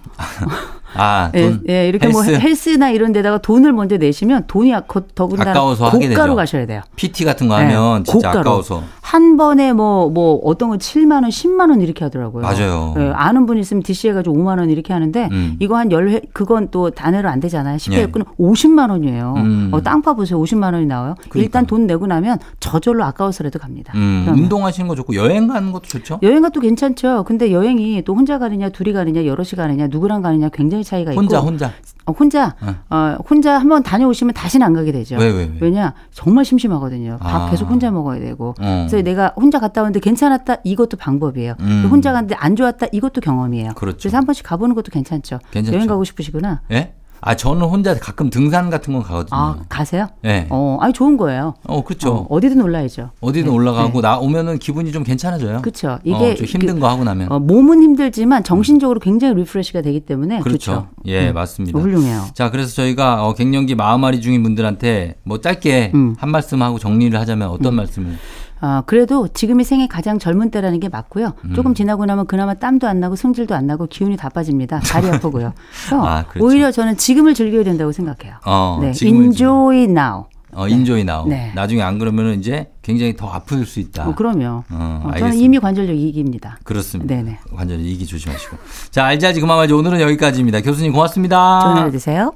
[0.94, 2.40] 아, 예, 돈, 예, 이렇게 뭐 헬스?
[2.40, 4.72] 헬스나 이런 데다가 돈을 먼저 내시면 돈이
[5.14, 6.34] 더군다나 아까워서 고가로.
[6.34, 6.80] 가셔야 돼요.
[6.96, 8.40] PT 같은 거 하면 네, 진짜 고가로.
[8.40, 8.82] 아까워서.
[9.10, 12.42] 한 번에 뭐, 뭐, 어떤 건 7만원, 10만원 이렇게 하더라고요.
[12.42, 12.94] 맞아요.
[12.96, 15.56] 예, 아는 분 있으면 DC 해가지고 5만원 이렇게 하는데, 음.
[15.58, 17.76] 이거 한열 회, 그건 또 단회로 안 되잖아요.
[17.76, 18.06] 10회 예.
[18.06, 19.36] 끊으면 50만원이에요.
[19.38, 19.70] 음.
[19.72, 20.40] 어, 땅 파보세요.
[20.40, 21.16] 50만원이 나와요.
[21.34, 23.92] 일단 돈 내고 나면 저절로 아까워서라도 갑니다.
[23.96, 24.28] 음.
[24.32, 26.20] 운동하시는 거 좋고 여행 가는 것도 좋죠?
[26.22, 27.24] 여행 가도 괜찮죠.
[27.24, 31.20] 근데 여행이 또 혼자 가느냐, 둘이 가느냐, 여럿이 가느냐, 누구랑 가느냐 굉장히 차이가 있고.
[31.20, 31.72] 혼자 혼자.
[32.10, 32.54] 어, 혼자
[32.88, 35.16] 어, 혼자 한번 다녀오시면 다시는 안 가게 되죠.
[35.16, 35.70] 왜, 왜, 왜?
[35.70, 37.18] 냐 정말 심심하거든요.
[37.20, 37.50] 밥 아.
[37.50, 38.54] 계속 혼자 먹어야 되고.
[38.60, 38.86] 어.
[38.88, 41.54] 그래서 내가 혼자 갔다 왔는데 괜찮았다 이것도 방법이에요.
[41.60, 41.88] 음.
[41.90, 43.72] 혼자 갔는데 안 좋았다 이것도 경험이에요.
[43.74, 44.08] 그렇죠.
[44.08, 45.38] 래서 한 번씩 가보는 것도 괜찮죠.
[45.50, 45.76] 괜찮죠.
[45.76, 46.62] 여행 가고 싶으시구나.
[46.72, 46.94] 예?
[47.22, 49.38] 아, 저는 혼자 가끔 등산 같은 건 가거든요.
[49.38, 50.08] 아 가세요?
[50.24, 50.46] 예.
[50.50, 51.54] 어, 아니 좋은 거예요.
[51.66, 52.26] 어, 그렇죠.
[52.28, 53.10] 어디든 올라야죠.
[53.20, 53.54] 어디든 네.
[53.54, 55.60] 올라가고 나 오면은 기분이 좀 괜찮아져요.
[55.60, 55.98] 그렇죠.
[56.04, 57.30] 이게 좀 힘든 거 하고 나면.
[57.30, 60.58] 어, 몸은 힘들지만 정신적으로 굉장히 refresh가 되기 때문에 그렇죠.
[60.58, 60.88] 좋죠.
[61.06, 61.34] 예, 음.
[61.34, 61.78] 맞습니다.
[61.78, 62.24] 훌륭해요.
[62.34, 66.14] 자, 그래서 저희가 어, 갱년기 마음앓이 중인 분들한테 뭐 짧게 음.
[66.18, 68.16] 한 말씀 하고 정리를 하자면 어떤 말씀을?
[68.60, 71.32] 아, 그래도 지금이 생애 가장 젊은 때라는 게 맞고요.
[71.44, 71.54] 음.
[71.54, 74.80] 조금 지나고 나면 그나마 땀도 안 나고 승질도 안 나고 기운이 다 빠집니다.
[74.80, 75.52] 다리 아프고요.
[75.88, 76.44] 그래서 아, 그렇죠.
[76.46, 78.36] 오히려 저는 지금을 즐겨야 된다고 생각해요.
[78.44, 80.24] 어, 네, enjoy now.
[80.52, 81.28] 어, enjoy now.
[81.28, 81.52] 네.
[81.54, 84.08] 나중에 안 그러면은 이제 굉장히 더 아플 수 있다.
[84.08, 84.44] 어, 그럼요.
[84.46, 85.44] 어, 어, 저는 알겠습니다.
[85.44, 86.58] 이미 관절염 2기입니다.
[86.64, 87.14] 그렇습니다.
[87.14, 87.38] 네네.
[87.54, 88.56] 관절 이기 조심하시고.
[88.90, 90.60] 자, 알지 알지 그 맘 알지 오늘은 여기까지입니다.
[90.62, 91.60] 교수님 고맙습니다.
[91.60, 92.32] 좋은 하루 되세요.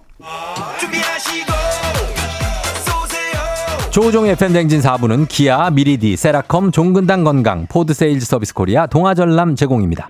[3.94, 10.08] 조우종의 FM 댕진 4부는 기아, 미리디, 세라컴, 종근당 건강, 포드 세일즈 서비스 코리아, 동아전람 제공입니다.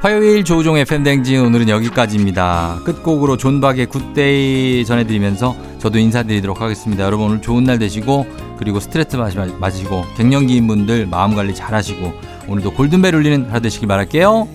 [0.00, 2.80] 화요일 조우종의 FM 대행진 오늘은 여기까지입니다.
[2.86, 7.04] 끝곡으로 존박의 Good Day 전해드리면서 저도 인사드리도록 하겠습니다.
[7.04, 8.26] 여러분 오늘 좋은 날 되시고
[8.58, 12.14] 그리고 스트레스 마시- 마시고 갱년기인 분들 마음 관리 잘 하시고
[12.48, 14.48] 오늘도 골든벨 울리는 하루 되시길 바랄게요.